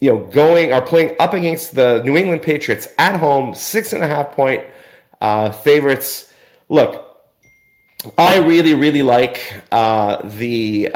you 0.00 0.10
know, 0.10 0.18
going 0.18 0.72
are 0.72 0.82
playing 0.82 1.14
up 1.20 1.32
against 1.32 1.76
the 1.76 2.02
New 2.02 2.16
England 2.16 2.42
Patriots 2.42 2.88
at 2.98 3.16
home, 3.20 3.54
six 3.54 3.92
and 3.92 4.02
a 4.02 4.08
half 4.08 4.32
point 4.32 4.64
uh, 5.20 5.52
favorites. 5.52 6.32
Look, 6.68 7.20
I 8.18 8.38
really, 8.38 8.74
really 8.74 9.02
like 9.02 9.62
uh, 9.70 10.20
the 10.24 10.90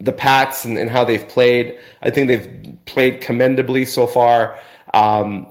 the 0.00 0.12
Pats 0.12 0.64
and, 0.64 0.76
and, 0.76 0.90
how 0.90 1.04
they've 1.04 1.26
played. 1.26 1.78
I 2.02 2.10
think 2.10 2.28
they've 2.28 2.76
played 2.84 3.22
commendably 3.22 3.86
so 3.86 4.06
far. 4.06 4.58
Um, 4.92 5.46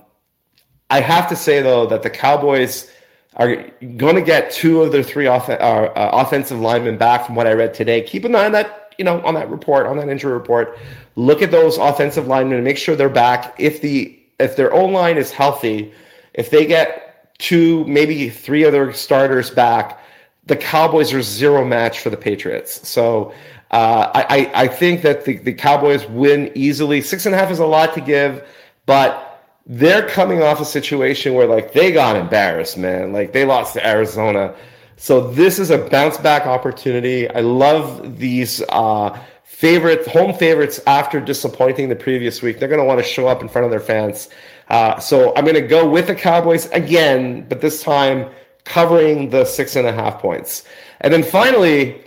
I 0.96 1.02
have 1.02 1.28
to 1.28 1.36
say 1.36 1.62
though 1.62 1.86
that 1.88 2.04
the 2.04 2.10
Cowboys 2.10 2.90
are 3.36 3.58
going 3.98 4.16
to 4.16 4.22
get 4.22 4.50
two 4.50 4.82
of 4.82 4.94
their 4.94 5.04
three 5.04 5.28
off, 5.28 5.50
uh, 5.50 5.54
uh, 5.54 6.10
offensive 6.14 6.62
linemen 6.62 6.98
back 6.98 7.26
from 7.26 7.36
what 7.36 7.48
I 7.48 7.52
read 7.52 7.74
today. 7.74 8.02
Keep 8.02 8.24
an 8.24 8.34
eye 8.34 8.46
on 8.46 8.54
that, 8.54 8.94
you 8.98 9.04
know, 9.04 9.22
on 9.26 9.34
that 9.34 9.50
report, 9.50 9.88
on 9.88 9.98
that 9.98 10.08
injury 10.08 10.32
report. 10.32 10.80
Look 11.18 11.42
at 11.42 11.52
those 11.52 11.78
offensive 11.78 12.28
linemen 12.28 12.56
and 12.56 12.64
make 12.64 12.78
sure 12.78 12.96
they're 12.96 13.10
back. 13.10 13.56
If 13.58 13.82
the 13.82 14.18
if 14.40 14.56
their 14.56 14.74
O 14.74 14.86
line 14.86 15.18
is 15.18 15.32
healthy, 15.32 15.92
if 16.34 16.50
they 16.50 16.66
get 16.66 17.38
two, 17.40 17.84
maybe 17.84 18.30
three 18.30 18.64
other 18.64 18.94
starters 18.94 19.50
back, 19.50 20.00
the 20.46 20.56
Cowboys 20.56 21.14
are 21.14 21.22
zero 21.22 21.66
match 21.66 22.00
for 22.00 22.10
the 22.10 22.18
Patriots. 22.18 22.88
So 22.88 23.34
uh, 23.72 24.12
I, 24.14 24.50
I 24.54 24.68
think 24.70 25.02
that 25.02 25.26
the, 25.26 25.40
the 25.40 25.54
Cowboys 25.54 26.06
win 26.06 26.54
easily. 26.56 27.02
Six 27.02 27.26
and 27.26 27.36
a 27.36 27.38
half 27.38 27.52
is 27.52 27.60
a 27.60 27.66
lot 27.66 27.94
to 27.96 28.02
give, 28.02 28.48
but 28.86 29.35
they're 29.66 30.08
coming 30.08 30.44
off 30.44 30.60
a 30.60 30.66
situation 30.66 31.34
where 31.34 31.48
like 31.48 31.74
they 31.74 31.92
got 31.92 32.16
embarrassed, 32.16 32.78
man. 32.78 33.14
Like 33.14 33.34
they 33.34 33.46
lost 33.46 33.74
to 33.74 33.86
Arizona. 33.86 34.54
So 34.98 35.32
this 35.32 35.60
is 35.60 35.72
a 35.72 35.78
bounce 35.78 36.18
back 36.18 36.46
opportunity. 36.46 37.30
I 37.30 37.42
love 37.42 38.20
these 38.20 38.62
uh, 38.70 39.20
favorite 39.44 40.08
home 40.08 40.34
favorites 40.34 40.80
after 40.88 41.20
disappointing 41.20 41.90
the 41.90 41.96
previous 41.96 42.42
week. 42.42 42.60
They're 42.60 42.70
going 42.70 42.80
to 42.80 42.86
want 42.86 43.00
to 43.00 43.06
show 43.06 43.28
up 43.28 43.42
in 43.42 43.50
front 43.50 43.66
of 43.66 43.72
their 43.72 43.80
fans. 43.80 44.30
Uh, 44.70 45.00
so 45.00 45.36
I'm 45.36 45.44
going 45.44 45.56
to 45.56 45.62
go 45.62 45.90
with 45.90 46.08
the 46.08 46.16
Cowboys 46.16 46.68
again, 46.68 47.46
but 47.50 47.62
this 47.62 47.82
time 47.82 48.30
covering 48.64 49.30
the 49.30 49.46
six 49.46 49.76
and 49.76 49.88
a 49.88 49.92
half 49.92 50.20
points. 50.20 50.64
And 51.02 51.14
then 51.14 51.24
finally, 51.24 52.02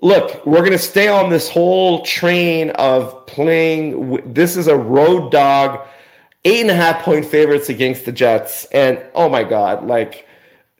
look, 0.00 0.44
we're 0.46 0.60
going 0.60 0.72
to 0.72 0.78
stay 0.78 1.08
on 1.08 1.30
this 1.30 1.48
whole 1.48 2.04
train 2.04 2.70
of 2.70 3.26
playing. 3.26 4.32
This 4.32 4.56
is 4.56 4.66
a 4.66 4.76
road 4.76 5.32
dog 5.32 5.86
eight 6.44 6.60
and 6.60 6.70
a 6.70 6.74
half 6.74 7.02
point 7.02 7.24
favorites 7.26 7.68
against 7.68 8.04
the 8.04 8.12
Jets. 8.12 8.66
And 8.66 9.02
oh 9.14 9.28
my 9.28 9.44
God, 9.44 9.86
like, 9.86 10.26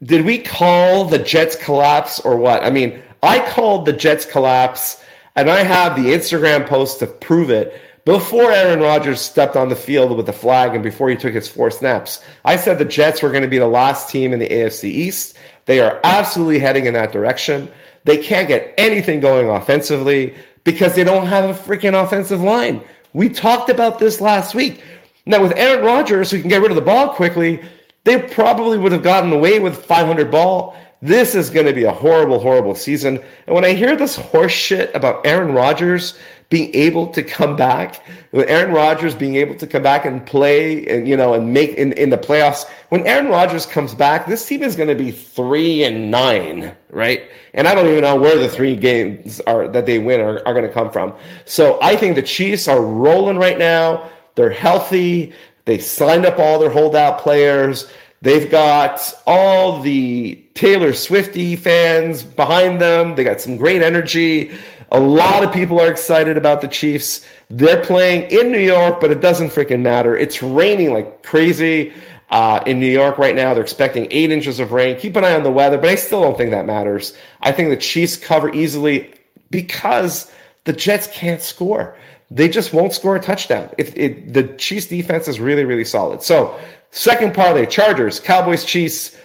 did 0.03 0.25
we 0.25 0.39
call 0.39 1.07
the 1.07 1.19
Jets 1.19 1.57
collapse 1.57 2.21
or 2.21 2.37
what? 2.37 2.63
I 2.63 2.71
mean, 2.71 3.03
I 3.23 3.39
called 3.51 3.87
the 3.87 3.93
Jets 3.93 4.27
collapse 4.27 5.03
and 5.37 5.51
I 5.51 5.63
have 5.63 5.97
the 5.97 6.11
Instagram 6.11 6.67
post 6.67 6.99
to 7.01 7.07
prove 7.07 7.51
it. 7.51 7.81
before 8.05 8.53
Aaron 8.53 8.81
Rodgers 8.81 9.21
stepped 9.21 9.57
on 9.57 9.71
the 9.71 9.77
field 9.77 10.15
with 10.15 10.27
the 10.27 10.33
flag 10.33 10.75
and 10.75 10.83
before 10.83 11.09
he 11.09 11.17
took 11.17 11.33
his 11.33 11.49
four 11.49 11.71
snaps. 11.71 12.23
I 12.45 12.57
said 12.57 12.79
the 12.79 12.85
Jets 12.85 13.23
were 13.23 13.31
going 13.31 13.43
to 13.43 13.49
be 13.49 13.59
the 13.59 13.67
last 13.67 14.11
team 14.11 14.33
in 14.35 14.41
the 14.41 14.49
AFC 14.49 14.85
East. 14.85 15.37
They 15.65 15.81
are 15.81 16.01
absolutely 16.05 16.59
heading 16.59 16.85
in 16.85 16.93
that 16.95 17.13
direction. 17.13 17.71
They 18.05 18.19
can't 18.19 18.47
get 18.47 18.75
anything 18.77 19.21
going 19.21 19.49
offensively 19.49 20.35
because 20.65 20.95
they 20.95 21.05
don't 21.05 21.27
have 21.27 21.49
a 21.49 21.55
freaking 21.55 22.01
offensive 22.01 22.43
line. 22.43 22.83
We 23.15 23.31
talked 23.31 23.71
about 23.71 23.99
this 23.99 24.21
last 24.21 24.55
week. 24.55 24.83
Now, 25.27 25.41
with 25.43 25.53
Aaron 25.57 25.85
Rodgers, 25.85 26.31
who 26.31 26.41
can 26.41 26.49
get 26.49 26.61
rid 26.61 26.71
of 26.71 26.77
the 26.77 26.83
ball 26.83 27.15
quickly, 27.15 27.63
they 28.05 28.21
probably 28.21 28.77
would 28.77 28.93
have 28.93 29.03
gotten 29.03 29.33
away 29.33 29.59
with 29.59 29.85
500 29.85 30.31
ball. 30.31 30.77
This 31.01 31.35
is 31.35 31.51
going 31.51 31.67
to 31.67 31.73
be 31.73 31.85
a 31.85 31.93
horrible, 31.93 32.39
horrible 32.39 32.75
season. 32.75 33.19
And 33.47 33.55
when 33.55 33.65
I 33.65 33.73
hear 33.73 33.97
this 33.97 34.17
horse 34.17 34.53
shit 34.53 34.95
about 34.95 35.27
Aaron 35.27 35.53
Rodgers 35.55 36.19
being 36.51 36.75
able 36.75 37.07
to 37.09 37.23
come 37.23 37.57
back, 37.57 38.05
with 38.33 38.49
Aaron 38.49 38.73
Rodgers 38.73 39.15
being 39.15 39.37
able 39.37 39.55
to 39.55 39.67
come 39.67 39.83
back 39.83 40.05
and 40.05 40.25
play 40.25 40.87
and 40.87 41.09
you 41.09 41.17
know 41.17 41.35
and 41.35 41.53
make 41.53 41.71
in, 41.71 41.93
in 41.95 42.11
the 42.11 42.19
playoffs, 42.19 42.69
when 42.91 43.07
Aaron 43.07 43.29
Rodgers 43.29 43.67
comes 43.67 43.95
back, 43.95 44.27
this 44.27 44.47
team 44.47 44.63
is 44.63 44.77
going 44.77 44.89
to 44.89 44.95
be 44.95 45.11
three 45.11 45.85
and 45.85 46.11
nine, 46.11 46.75
right? 46.91 47.23
And 47.55 47.67
I 47.67 47.75
don't 47.75 47.89
even 47.89 48.03
know 48.03 48.17
where 48.17 48.39
the 48.39 48.49
three 48.49 48.77
games 48.77 49.41
are 49.47 49.69
that 49.69 49.87
they 49.87 49.99
win 49.99 50.21
are, 50.21 50.47
are 50.47 50.55
going 50.55 50.67
to 50.67 50.73
come 50.73 50.91
from. 50.91 51.15
So 51.45 51.79
I 51.83 51.97
think 51.97 52.15
the 52.15 52.23
Chiefs 52.23 52.69
are 52.69 52.81
rolling 52.81 53.37
right 53.37 53.59
now. 53.59 54.11
They're 54.35 54.51
healthy. 54.51 55.33
They 55.65 55.79
signed 55.79 56.27
up 56.27 56.39
all 56.39 56.59
their 56.59 56.71
holdout 56.71 57.19
players. 57.19 57.91
They've 58.23 58.51
got 58.51 59.13
all 59.27 59.81
the 59.81 60.43
Taylor 60.55 60.95
Swifty 60.95 61.57
fans 61.57 62.23
behind 62.23 62.81
them. 62.81 63.15
They 63.15 63.25
got 63.25 63.41
some 63.41 63.57
great 63.57 63.83
energy. 63.83 64.53
A 64.93 65.01
lot 65.01 65.45
of 65.45 65.53
people 65.53 65.81
are 65.81 65.91
excited 65.91 66.37
about 66.37 66.61
the 66.61 66.69
Chiefs. 66.69 67.27
They're 67.51 67.83
playing 67.83 68.31
in 68.31 68.51
New 68.51 68.61
York, 68.61 69.01
but 69.01 69.11
it 69.11 69.21
doesn't 69.21 69.51
freaking 69.51 69.81
matter. 69.81 70.17
It's 70.17 70.43
raining 70.43 70.93
like 70.93 71.23
crazy 71.23 71.93
uh, 72.31 72.63
in 72.67 72.81
New 72.81 72.91
York 72.91 73.19
right 73.19 73.35
now. 73.35 73.55
They're 73.55 73.63
expecting 73.63 74.07
eight 74.11 74.31
inches 74.31 74.61
of 74.61 74.73
rain. 74.73 74.99
Keep 74.99 75.17
an 75.17 75.25
eye 75.25 75.35
on 75.35 75.43
the 75.43 75.51
weather, 75.51 75.79
but 75.79 75.91
I 75.91 75.95
still 75.95 76.23
don't 76.23 76.37
think 76.37 76.51
that 76.51 76.67
matters. 76.67 77.15
I 77.43 77.53
think 77.53 77.71
the 77.71 77.77
Chiefs 77.77 78.17
cover 78.17 78.55
easily 78.55 79.13
because 79.51 80.31
the 80.65 80.73
Jets 80.73 81.09
can't 81.09 81.43
score 81.43 81.97
they 82.35 82.49
just 82.49 82.73
won't 82.73 82.93
score 82.93 83.15
a 83.15 83.21
touchdown. 83.21 83.71
If 83.79 83.95
the 83.95 84.43
Chiefs 84.59 84.87
defense 84.87 85.29
is 85.29 85.39
really, 85.39 85.65
really 85.65 85.85
solid. 85.85 86.21
So 86.23 86.59
second 86.91 87.33
parlay, 87.33 87.65
Chargers, 87.65 88.19
Cowboys, 88.19 88.65
Chiefs, 88.65 89.17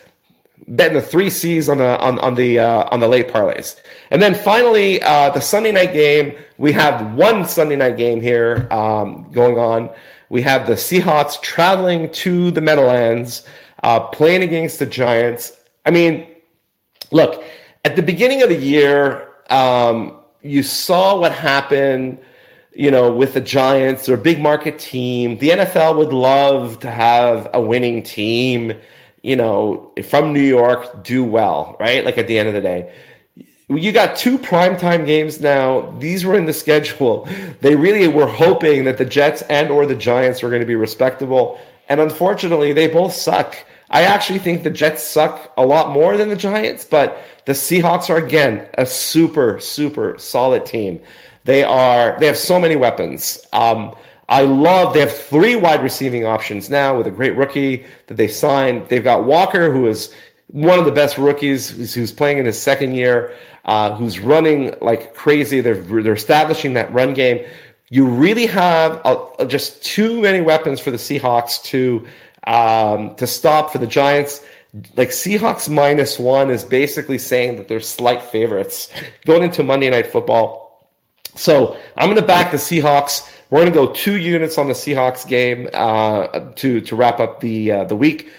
betting 0.67 0.93
the 0.93 1.01
three 1.01 1.31
C's 1.31 1.67
on 1.69 1.79
the 1.79 1.99
on, 1.99 2.19
on 2.19 2.35
the 2.35 2.59
uh, 2.59 2.87
on 2.91 2.99
the 2.99 3.07
late 3.07 3.29
parlays. 3.29 3.77
And 4.11 4.21
then 4.21 4.35
finally, 4.35 5.01
uh, 5.01 5.31
the 5.31 5.41
Sunday 5.41 5.71
night 5.71 5.91
game. 5.91 6.35
We 6.59 6.71
have 6.73 7.15
one 7.15 7.45
Sunday 7.45 7.77
night 7.77 7.95
game 7.97 8.21
here 8.21 8.67
um, 8.69 9.31
going 9.31 9.57
on. 9.57 9.89
We 10.29 10.41
have 10.43 10.67
the 10.67 10.73
Seahawks 10.73 11.41
traveling 11.41 12.11
to 12.11 12.51
the 12.51 12.61
Meadowlands, 12.61 13.43
uh, 13.81 14.01
playing 14.01 14.43
against 14.43 14.77
the 14.77 14.85
Giants. 14.85 15.53
I 15.85 15.91
mean, 15.91 16.27
look, 17.11 17.43
at 17.85 17.95
the 17.95 18.03
beginning 18.03 18.43
of 18.43 18.49
the 18.49 18.57
year, 18.57 19.29
um, 19.49 20.19
you 20.41 20.61
saw 20.61 21.17
what 21.17 21.31
happened 21.31 22.19
you 22.79 22.89
know, 22.89 23.11
with 23.11 23.33
the 23.33 23.41
Giants, 23.41 24.07
a 24.07 24.15
big 24.15 24.39
market 24.39 24.79
team. 24.79 25.37
The 25.39 25.49
NFL 25.49 25.97
would 25.97 26.13
love 26.13 26.79
to 26.79 26.89
have 26.89 27.49
a 27.53 27.59
winning 27.59 28.03
team, 28.03 28.71
you 29.21 29.35
know, 29.35 29.91
from 30.07 30.31
New 30.31 30.39
York 30.39 31.03
do 31.03 31.21
well, 31.25 31.75
right? 31.77 32.05
Like 32.05 32.17
at 32.17 32.27
the 32.27 32.39
end 32.39 32.47
of 32.47 32.53
the 32.53 32.61
day. 32.61 32.93
You 33.67 33.91
got 33.91 34.15
two 34.15 34.37
primetime 34.39 35.05
games 35.05 35.41
now. 35.41 35.93
These 35.99 36.23
were 36.23 36.35
in 36.35 36.45
the 36.45 36.53
schedule. 36.53 37.27
They 37.59 37.75
really 37.75 38.07
were 38.07 38.27
hoping 38.27 38.85
that 38.85 38.97
the 38.97 39.03
Jets 39.03 39.41
and 39.49 39.69
or 39.69 39.85
the 39.85 39.93
Giants 39.93 40.41
were 40.41 40.49
going 40.49 40.61
to 40.61 40.65
be 40.65 40.75
respectable. 40.75 41.59
And 41.89 41.99
unfortunately, 41.99 42.71
they 42.71 42.87
both 42.87 43.11
suck. 43.11 43.57
I 43.89 44.03
actually 44.03 44.39
think 44.39 44.63
the 44.63 44.69
Jets 44.69 45.03
suck 45.03 45.51
a 45.57 45.65
lot 45.65 45.91
more 45.91 46.15
than 46.15 46.29
the 46.29 46.37
Giants, 46.37 46.85
but 46.85 47.21
the 47.43 47.51
Seahawks 47.51 48.09
are 48.09 48.23
again 48.25 48.69
a 48.77 48.85
super, 48.85 49.59
super 49.59 50.17
solid 50.17 50.65
team. 50.65 51.01
They 51.49 51.63
are 51.63 52.15
they 52.19 52.27
have 52.27 52.37
so 52.37 52.59
many 52.59 52.75
weapons. 52.75 53.43
Um, 53.53 53.95
I 54.37 54.43
love 54.43 54.93
they 54.93 54.99
have 54.99 55.11
three 55.11 55.55
wide 55.55 55.81
receiving 55.81 56.23
options 56.23 56.69
now 56.69 56.95
with 56.95 57.07
a 57.07 57.11
great 57.11 57.35
rookie 57.35 57.87
that 58.05 58.17
they 58.17 58.27
signed. 58.27 58.87
They've 58.87 59.03
got 59.03 59.23
Walker, 59.23 59.73
who 59.73 59.87
is 59.87 60.13
one 60.45 60.77
of 60.77 60.85
the 60.85 60.91
best 60.91 61.17
rookies, 61.17 61.71
who's, 61.71 61.91
who's 61.95 62.11
playing 62.11 62.37
in 62.37 62.45
his 62.45 62.61
second 62.61 62.93
year, 62.93 63.33
uh, 63.65 63.95
who's 63.95 64.19
running 64.19 64.75
like 64.79 65.15
crazy. 65.15 65.59
They're 65.59 65.81
they're 65.81 66.13
establishing 66.13 66.75
that 66.75 66.93
run 66.93 67.15
game. 67.15 67.43
You 67.89 68.05
really 68.05 68.45
have 68.45 69.01
a, 69.03 69.47
just 69.47 69.83
too 69.83 70.21
many 70.21 70.41
weapons 70.41 70.79
for 70.79 70.91
the 70.91 70.97
Seahawks 70.97 71.63
to 71.63 72.05
um, 72.45 73.15
to 73.15 73.25
stop 73.25 73.71
for 73.71 73.79
the 73.79 73.87
Giants. 73.87 74.45
Like 74.95 75.09
Seahawks 75.09 75.67
minus 75.67 76.19
one 76.19 76.51
is 76.51 76.63
basically 76.63 77.17
saying 77.17 77.55
that 77.55 77.67
they're 77.67 77.79
slight 77.79 78.21
favorites 78.21 78.91
going 79.25 79.41
into 79.41 79.63
Monday 79.63 79.89
Night 79.89 80.05
Football. 80.05 80.68
So 81.35 81.77
I'm 81.97 82.07
going 82.07 82.21
to 82.21 82.27
back 82.27 82.51
the 82.51 82.57
Seahawks. 82.57 83.29
We're 83.49 83.61
going 83.61 83.73
to 83.73 83.75
go 83.75 83.93
two 83.93 84.17
units 84.17 84.57
on 84.57 84.67
the 84.67 84.73
Seahawks 84.73 85.27
game 85.27 85.69
uh, 85.73 86.27
to 86.55 86.81
to 86.81 86.95
wrap 86.95 87.19
up 87.19 87.39
the 87.39 87.71
uh, 87.71 87.83
the 87.85 87.95
week. 87.95 88.31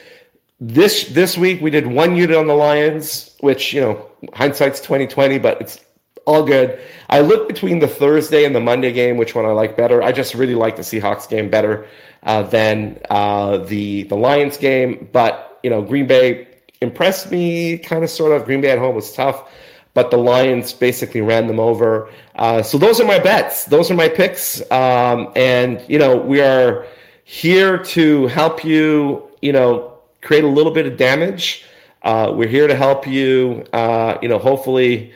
This 0.60 1.08
this 1.08 1.38
week 1.38 1.60
we 1.60 1.70
did 1.70 1.86
one 1.86 2.16
unit 2.16 2.36
on 2.36 2.46
the 2.46 2.54
Lions, 2.54 3.34
which 3.40 3.72
you 3.72 3.80
know 3.80 4.06
hindsight's 4.34 4.80
2020, 4.80 5.38
but 5.38 5.60
it's 5.60 5.80
all 6.26 6.44
good. 6.44 6.78
I 7.08 7.20
look 7.20 7.48
between 7.48 7.78
the 7.78 7.88
Thursday 7.88 8.44
and 8.44 8.54
the 8.54 8.60
Monday 8.60 8.92
game, 8.92 9.16
which 9.16 9.34
one 9.34 9.46
I 9.46 9.52
like 9.52 9.76
better. 9.76 10.02
I 10.02 10.12
just 10.12 10.34
really 10.34 10.54
like 10.54 10.76
the 10.76 10.82
Seahawks 10.82 11.28
game 11.28 11.50
better 11.50 11.86
uh, 12.22 12.42
than 12.44 13.00
uh, 13.10 13.58
the 13.58 14.04
the 14.04 14.16
Lions 14.16 14.56
game. 14.56 15.08
But 15.12 15.58
you 15.62 15.70
know, 15.70 15.82
Green 15.82 16.06
Bay 16.06 16.48
impressed 16.80 17.30
me, 17.30 17.78
kind 17.78 18.04
of 18.04 18.10
sort 18.10 18.32
of. 18.32 18.44
Green 18.44 18.60
Bay 18.60 18.70
at 18.70 18.78
home 18.78 18.94
was 18.94 19.12
tough, 19.12 19.50
but 19.94 20.10
the 20.10 20.16
Lions 20.16 20.72
basically 20.72 21.20
ran 21.20 21.46
them 21.46 21.58
over. 21.58 22.08
Uh, 22.36 22.62
so 22.62 22.78
those 22.78 23.00
are 23.00 23.06
my 23.06 23.18
bets. 23.18 23.64
Those 23.64 23.90
are 23.90 23.94
my 23.94 24.08
picks. 24.08 24.62
Um, 24.70 25.32
and 25.36 25.82
you 25.88 25.98
know, 25.98 26.16
we 26.16 26.40
are 26.40 26.86
here 27.24 27.78
to 27.78 28.26
help 28.28 28.64
you. 28.64 29.28
You 29.42 29.52
know, 29.52 29.98
create 30.22 30.44
a 30.44 30.48
little 30.48 30.72
bit 30.72 30.86
of 30.86 30.96
damage. 30.96 31.64
Uh, 32.02 32.32
we're 32.34 32.48
here 32.48 32.66
to 32.66 32.74
help 32.74 33.06
you. 33.06 33.64
Uh, 33.72 34.18
you 34.22 34.28
know, 34.28 34.38
hopefully, 34.38 35.12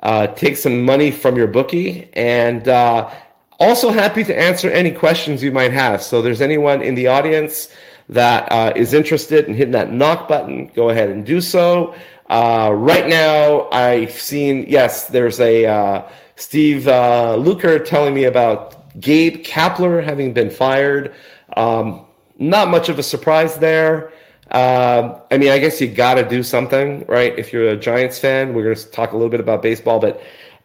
uh, 0.00 0.26
take 0.28 0.56
some 0.56 0.82
money 0.84 1.10
from 1.10 1.36
your 1.36 1.46
bookie, 1.46 2.10
and 2.12 2.68
uh, 2.68 3.10
also 3.58 3.90
happy 3.90 4.22
to 4.24 4.38
answer 4.38 4.70
any 4.70 4.90
questions 4.90 5.42
you 5.42 5.52
might 5.52 5.72
have. 5.72 6.02
So, 6.02 6.20
there's 6.20 6.42
anyone 6.42 6.82
in 6.82 6.94
the 6.94 7.06
audience 7.06 7.68
that 8.08 8.50
uh, 8.52 8.72
is 8.76 8.94
interested 8.94 9.46
in 9.46 9.54
hitting 9.54 9.72
that 9.72 9.92
knock 9.92 10.28
button, 10.28 10.70
go 10.74 10.90
ahead 10.90 11.10
and 11.10 11.24
do 11.26 11.40
so. 11.40 11.94
Right 12.28 13.08
now, 13.08 13.68
I've 13.70 14.12
seen 14.12 14.66
yes, 14.68 15.08
there's 15.08 15.40
a 15.40 16.06
Steve 16.36 16.86
uh, 16.86 17.36
Luker 17.36 17.78
telling 17.78 18.14
me 18.14 18.24
about 18.24 18.98
Gabe 19.00 19.42
Kapler 19.44 20.04
having 20.04 20.32
been 20.32 20.50
fired. 20.50 21.14
Um, 21.56 22.04
not 22.38 22.68
much 22.68 22.88
of 22.88 22.98
a 22.98 23.02
surprise 23.02 23.56
there. 23.56 24.12
Uh, 24.50 25.18
I 25.30 25.38
mean, 25.38 25.50
I 25.50 25.58
guess 25.58 25.80
you 25.80 25.88
got 25.88 26.14
to 26.14 26.28
do 26.28 26.42
something, 26.42 27.04
right? 27.06 27.36
If 27.38 27.52
you're 27.52 27.68
a 27.70 27.76
Giants 27.76 28.18
fan, 28.18 28.54
we're 28.54 28.62
going 28.62 28.76
to 28.76 28.86
talk 28.90 29.12
a 29.12 29.16
little 29.16 29.30
bit 29.30 29.40
about 29.40 29.62
baseball, 29.62 29.98
but 29.98 30.22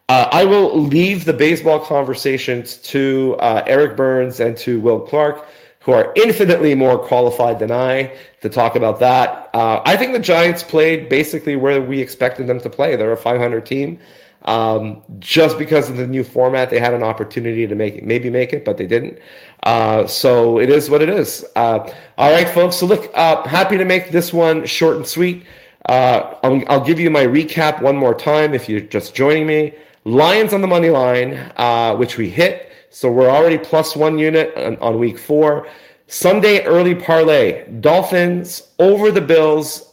uh, 0.08 0.28
I 0.30 0.44
will 0.44 0.78
leave 0.78 1.24
the 1.24 1.32
baseball 1.32 1.80
conversations 1.80 2.76
to 2.78 3.36
uh, 3.40 3.64
Eric 3.66 3.96
Burns 3.96 4.40
and 4.40 4.56
to 4.58 4.78
Will 4.78 5.00
Clark, 5.00 5.46
who 5.84 5.92
are 5.92 6.12
infinitely 6.16 6.74
more 6.74 6.98
qualified 6.98 7.58
than 7.58 7.70
I 7.72 8.16
to 8.40 8.48
talk 8.48 8.76
about 8.76 9.00
that. 9.00 9.50
Uh, 9.52 9.82
I 9.84 9.96
think 9.96 10.12
the 10.12 10.20
Giants 10.20 10.62
played 10.62 11.08
basically 11.08 11.56
where 11.56 11.80
we 11.80 12.00
expected 12.00 12.46
them 12.46 12.60
to 12.60 12.70
play. 12.70 12.96
They're 12.96 13.12
a 13.12 13.16
500 13.16 13.66
team. 13.66 13.98
Um, 14.44 15.02
just 15.20 15.58
because 15.58 15.88
of 15.88 15.96
the 15.96 16.06
new 16.06 16.24
format, 16.24 16.70
they 16.70 16.80
had 16.80 16.94
an 16.94 17.02
opportunity 17.02 17.66
to 17.66 17.74
make 17.74 17.96
it, 17.96 18.04
maybe 18.04 18.28
make 18.30 18.52
it, 18.52 18.64
but 18.64 18.76
they 18.76 18.86
didn't. 18.86 19.18
Uh, 19.62 20.06
so 20.06 20.58
it 20.58 20.68
is 20.68 20.90
what 20.90 21.02
it 21.02 21.08
is. 21.08 21.44
Uh, 21.54 21.92
all 22.18 22.32
right, 22.32 22.48
folks. 22.48 22.76
So 22.76 22.86
look, 22.86 23.10
uh, 23.14 23.46
happy 23.46 23.76
to 23.76 23.84
make 23.84 24.10
this 24.10 24.32
one 24.32 24.66
short 24.66 24.96
and 24.96 25.06
sweet. 25.06 25.44
Uh, 25.88 26.34
I'll, 26.42 26.62
I'll, 26.68 26.84
give 26.84 27.00
you 27.00 27.10
my 27.10 27.24
recap 27.24 27.82
one 27.82 27.96
more 27.96 28.14
time 28.14 28.54
if 28.54 28.68
you're 28.68 28.80
just 28.80 29.14
joining 29.14 29.46
me. 29.46 29.74
Lions 30.04 30.52
on 30.52 30.60
the 30.60 30.68
money 30.68 30.90
line, 30.90 31.34
uh, 31.56 31.96
which 31.96 32.18
we 32.18 32.28
hit. 32.28 32.71
So 32.92 33.10
we're 33.10 33.30
already 33.30 33.56
plus 33.56 33.96
one 33.96 34.18
unit 34.18 34.54
on, 34.54 34.76
on 34.76 34.98
week 34.98 35.18
four. 35.18 35.66
Sunday 36.08 36.62
early 36.64 36.94
parlay: 36.94 37.66
Dolphins 37.80 38.62
over 38.78 39.10
the 39.10 39.22
Bills, 39.22 39.90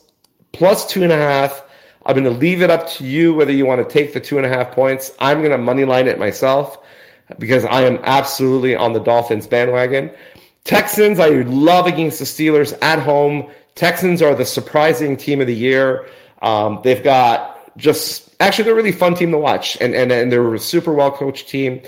plus 0.52 0.86
two 0.86 1.04
and 1.04 1.12
a 1.12 1.18
half. 1.18 1.64
I'm 2.06 2.14
going 2.14 2.26
to 2.26 2.38
leave 2.40 2.62
it 2.62 2.70
up 2.70 2.90
to 2.92 3.06
you 3.06 3.34
whether 3.34 3.54
you 3.54 3.66
want 3.66 3.88
to 3.88 3.94
take 3.94 4.14
the 4.14 4.20
two 4.20 4.38
and 4.38 4.46
a 4.46 4.50
half 4.50 4.72
points. 4.72 5.14
I'm 5.20 5.40
going 5.40 5.52
to 5.52 5.58
money 5.58 5.86
line 5.86 6.08
it 6.08 6.20
myself 6.20 6.78
because 7.38 7.64
I 7.64 7.84
am 7.84 8.00
absolutely 8.04 8.76
on 8.76 8.92
the 8.92 9.00
Dolphins 9.00 9.48
bandwagon. 9.48 10.12
Texans, 10.66 11.20
I 11.20 11.30
love 11.30 11.86
against 11.86 12.20
the 12.20 12.26
Steelers 12.26 12.78
at 12.82 13.00
home. 13.00 13.50
Texans 13.76 14.22
are 14.22 14.36
the 14.36 14.46
surprising 14.46 15.16
team 15.16 15.40
of 15.40 15.48
the 15.48 15.56
year. 15.56 16.08
Um, 16.42 16.82
they've 16.84 17.04
got 17.04 17.78
just 17.78 18.30
actually 18.42 18.66
they're 18.66 18.74
a 18.74 18.76
really 18.76 18.92
fun 18.92 19.16
team 19.16 19.32
to 19.32 19.38
watch, 19.38 19.78
and 19.80 19.96
and 19.96 20.12
and 20.12 20.30
they're 20.32 20.54
a 20.54 20.60
super 20.60 20.94
well 20.94 21.12
coached 21.12 21.48
team. 21.48 21.82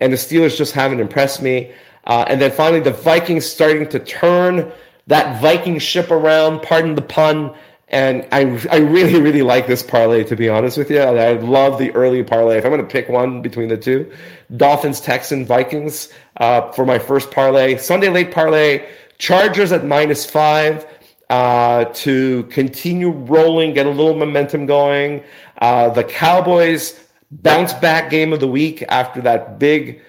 And 0.00 0.12
the 0.12 0.16
Steelers 0.16 0.56
just 0.56 0.72
haven't 0.72 1.00
impressed 1.00 1.42
me. 1.42 1.72
Uh, 2.04 2.24
and 2.28 2.40
then 2.40 2.50
finally, 2.50 2.80
the 2.80 2.92
Vikings 2.92 3.44
starting 3.44 3.88
to 3.88 3.98
turn 3.98 4.72
that 5.08 5.40
Viking 5.40 5.78
ship 5.78 6.10
around, 6.10 6.62
pardon 6.62 6.94
the 6.94 7.02
pun. 7.02 7.54
And 7.88 8.26
I, 8.32 8.40
I 8.70 8.76
really, 8.76 9.20
really 9.20 9.42
like 9.42 9.66
this 9.66 9.82
parlay, 9.82 10.22
to 10.24 10.36
be 10.36 10.48
honest 10.48 10.76
with 10.76 10.90
you. 10.90 11.00
I 11.00 11.32
love 11.32 11.78
the 11.78 11.90
early 11.92 12.22
parlay. 12.22 12.58
If 12.58 12.64
I'm 12.64 12.70
going 12.70 12.82
to 12.82 12.86
pick 12.86 13.08
one 13.08 13.40
between 13.40 13.68
the 13.68 13.78
two, 13.78 14.12
Dolphins, 14.54 15.00
Texans, 15.00 15.48
Vikings 15.48 16.12
uh, 16.36 16.70
for 16.72 16.84
my 16.84 16.98
first 16.98 17.30
parlay. 17.30 17.78
Sunday 17.78 18.10
late 18.10 18.30
parlay, 18.30 18.86
Chargers 19.16 19.72
at 19.72 19.86
minus 19.86 20.26
five 20.26 20.86
uh, 21.30 21.86
to 21.86 22.44
continue 22.44 23.10
rolling, 23.10 23.72
get 23.74 23.86
a 23.86 23.90
little 23.90 24.14
momentum 24.14 24.66
going. 24.66 25.24
Uh, 25.60 25.88
the 25.88 26.04
Cowboys 26.04 26.98
bounce 27.30 27.72
back 27.74 28.10
game 28.10 28.32
of 28.32 28.40
the 28.40 28.48
week 28.48 28.82
after 28.88 29.20
that 29.22 29.58
big 29.58 30.00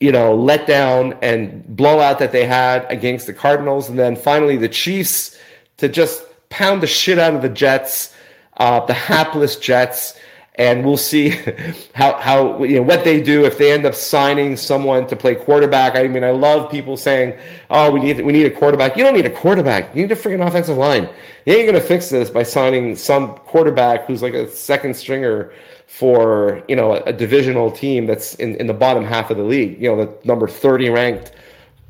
you 0.00 0.12
know, 0.12 0.36
letdown 0.36 1.16
and 1.22 1.64
blowout 1.76 2.18
that 2.18 2.32
they 2.32 2.44
had 2.44 2.86
against 2.90 3.26
the 3.26 3.32
Cardinals. 3.32 3.88
And 3.88 3.98
then 3.98 4.16
finally 4.16 4.56
the 4.56 4.68
Chiefs 4.68 5.38
to 5.78 5.88
just 5.88 6.22
pound 6.50 6.82
the 6.82 6.86
shit 6.86 7.18
out 7.18 7.34
of 7.34 7.42
the 7.42 7.48
Jets, 7.48 8.12
uh, 8.58 8.84
the 8.84 8.92
hapless 8.92 9.56
Jets. 9.56 10.18
And 10.56 10.84
we'll 10.84 10.96
see 10.96 11.30
how, 11.94 12.14
how 12.20 12.62
you 12.62 12.76
know 12.76 12.82
what 12.82 13.02
they 13.02 13.20
do 13.20 13.44
if 13.44 13.58
they 13.58 13.72
end 13.72 13.84
up 13.84 13.94
signing 13.94 14.56
someone 14.56 15.06
to 15.08 15.16
play 15.16 15.34
quarterback. 15.34 15.96
I 15.96 16.06
mean, 16.06 16.22
I 16.22 16.30
love 16.30 16.70
people 16.70 16.96
saying, 16.96 17.36
"Oh, 17.70 17.90
we 17.90 18.00
need 18.00 18.24
we 18.24 18.32
need 18.32 18.46
a 18.46 18.50
quarterback." 18.50 18.96
You 18.96 19.02
don't 19.02 19.14
need 19.14 19.26
a 19.26 19.30
quarterback. 19.30 19.94
You 19.96 20.02
need 20.02 20.12
a 20.12 20.16
freaking 20.16 20.46
offensive 20.46 20.76
line. 20.76 21.08
You 21.44 21.54
ain't 21.54 21.66
gonna 21.66 21.80
fix 21.80 22.08
this 22.08 22.30
by 22.30 22.44
signing 22.44 22.94
some 22.94 23.34
quarterback 23.38 24.06
who's 24.06 24.22
like 24.22 24.34
a 24.34 24.48
second 24.48 24.94
stringer 24.94 25.52
for 25.86 26.62
you 26.68 26.76
know 26.76 26.94
a, 26.94 27.02
a, 27.02 27.12
divisional 27.12 27.70
team 27.70 28.06
that's 28.06 28.34
in, 28.36 28.54
in 28.56 28.66
the 28.66 28.74
bottom 28.74 29.04
half 29.04 29.30
of 29.30 29.36
the 29.36 29.42
league. 29.42 29.80
You 29.80 29.94
know, 29.94 30.04
the 30.04 30.26
number 30.26 30.46
thirty 30.46 30.88
ranked 30.88 31.32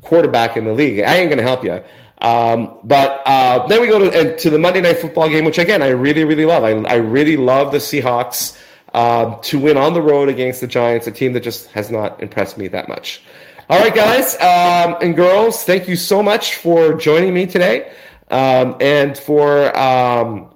quarterback 0.01 0.57
in 0.57 0.65
the 0.65 0.73
league. 0.73 1.01
I 1.01 1.15
ain't 1.17 1.31
to 1.31 1.41
help 1.41 1.63
you. 1.63 1.83
Um, 2.25 2.79
but 2.83 3.21
uh, 3.27 3.67
then 3.67 3.81
we 3.81 3.87
go 3.87 3.99
to, 3.99 4.35
to 4.35 4.49
the 4.49 4.57
Monday 4.57 4.81
Night 4.81 4.97
Football 4.97 5.29
game, 5.29 5.45
which 5.45 5.59
again 5.59 5.83
I 5.83 5.89
really 5.89 6.23
really 6.23 6.45
love. 6.45 6.63
I, 6.63 6.71
I 6.71 6.95
really 6.95 7.37
love 7.37 7.71
the 7.71 7.77
Seahawks 7.77 8.57
uh, 8.95 9.35
to 9.43 9.59
win 9.59 9.77
on 9.77 9.93
the 9.93 10.01
road 10.01 10.27
against 10.27 10.59
the 10.59 10.65
Giants, 10.65 11.05
a 11.05 11.11
team 11.11 11.33
that 11.33 11.41
just 11.41 11.67
has 11.67 11.91
not 11.91 12.23
impressed 12.23 12.57
me 12.57 12.67
that 12.69 12.89
much. 12.89 13.21
All 13.69 13.79
right, 13.79 13.93
guys 13.93 14.33
um, 14.35 14.97
and 15.03 15.15
girls, 15.15 15.65
thank 15.65 15.87
you 15.87 15.95
so 15.95 16.23
much 16.23 16.55
for 16.55 16.95
joining 16.95 17.31
me 17.31 17.45
today 17.45 17.91
um, 18.31 18.75
and 18.81 19.15
for 19.15 19.77
um, 19.77 20.51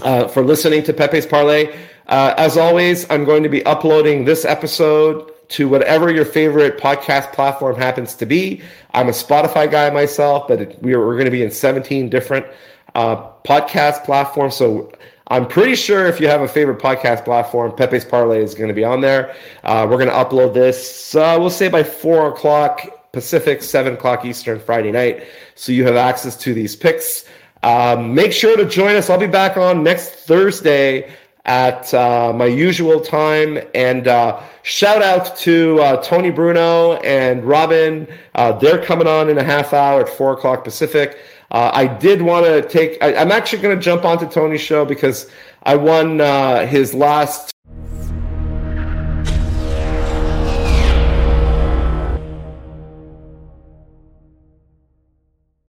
uh, 0.00 0.28
for 0.28 0.42
listening 0.42 0.84
to 0.84 0.94
Peppe's 0.94 1.26
Parlay. 1.26 1.76
Uh, 2.06 2.32
as 2.38 2.56
always, 2.56 3.10
I'm 3.10 3.26
going 3.26 3.42
to 3.42 3.50
be 3.50 3.62
uploading 3.66 4.24
this 4.24 4.46
episode 4.46 5.33
to 5.48 5.68
whatever 5.68 6.12
your 6.12 6.24
favorite 6.24 6.78
podcast 6.78 7.32
platform 7.32 7.76
happens 7.76 8.14
to 8.16 8.26
be. 8.26 8.62
I'm 8.92 9.08
a 9.08 9.12
Spotify 9.12 9.70
guy 9.70 9.90
myself, 9.90 10.48
but 10.48 10.80
we 10.82 10.94
are, 10.94 11.06
we're 11.06 11.14
going 11.14 11.26
to 11.26 11.30
be 11.30 11.42
in 11.42 11.50
17 11.50 12.08
different 12.08 12.46
uh, 12.94 13.16
podcast 13.44 14.04
platforms. 14.04 14.56
So 14.56 14.92
I'm 15.28 15.46
pretty 15.46 15.74
sure 15.74 16.06
if 16.06 16.20
you 16.20 16.28
have 16.28 16.42
a 16.42 16.48
favorite 16.48 16.80
podcast 16.80 17.24
platform, 17.24 17.72
Peppe's 17.72 18.04
Parlay 18.04 18.42
is 18.42 18.54
going 18.54 18.68
to 18.68 18.74
be 18.74 18.84
on 18.84 19.00
there. 19.00 19.34
Uh, 19.62 19.86
we're 19.88 19.96
going 19.96 20.08
to 20.08 20.14
upload 20.14 20.54
this, 20.54 21.14
uh, 21.14 21.36
we'll 21.38 21.50
say 21.50 21.68
by 21.68 21.82
4 21.82 22.28
o'clock 22.28 23.12
Pacific, 23.12 23.62
7 23.62 23.94
o'clock 23.94 24.24
Eastern 24.24 24.58
Friday 24.60 24.92
night. 24.92 25.24
So 25.54 25.72
you 25.72 25.84
have 25.86 25.96
access 25.96 26.36
to 26.38 26.52
these 26.52 26.76
picks. 26.76 27.24
Um, 27.62 28.14
make 28.14 28.32
sure 28.32 28.56
to 28.56 28.66
join 28.66 28.96
us. 28.96 29.08
I'll 29.08 29.18
be 29.18 29.26
back 29.26 29.56
on 29.56 29.82
next 29.82 30.10
Thursday 30.10 31.10
at 31.44 31.92
uh, 31.92 32.32
my 32.34 32.46
usual 32.46 33.00
time. 33.00 33.58
And 33.74 34.08
uh, 34.08 34.42
shout 34.62 35.02
out 35.02 35.36
to 35.38 35.80
uh, 35.80 36.02
Tony 36.02 36.30
Bruno 36.30 36.94
and 36.96 37.44
Robin. 37.44 38.08
Uh, 38.34 38.52
they're 38.52 38.82
coming 38.82 39.06
on 39.06 39.28
in 39.28 39.38
a 39.38 39.44
half 39.44 39.72
hour 39.72 40.00
at 40.00 40.08
four 40.08 40.32
o'clock 40.32 40.64
Pacific. 40.64 41.18
Uh, 41.50 41.70
I 41.72 41.86
did 41.86 42.22
want 42.22 42.46
to 42.46 42.62
take. 42.62 43.02
I, 43.02 43.12
am 43.12 43.30
actually 43.30 43.62
going 43.62 43.76
to 43.76 43.82
jump 43.82 44.04
onto 44.04 44.28
Tony's 44.28 44.60
show 44.60 44.84
because 44.84 45.30
I 45.62 45.76
won 45.76 46.20
uh, 46.20 46.66
his 46.66 46.94
last 46.94 47.53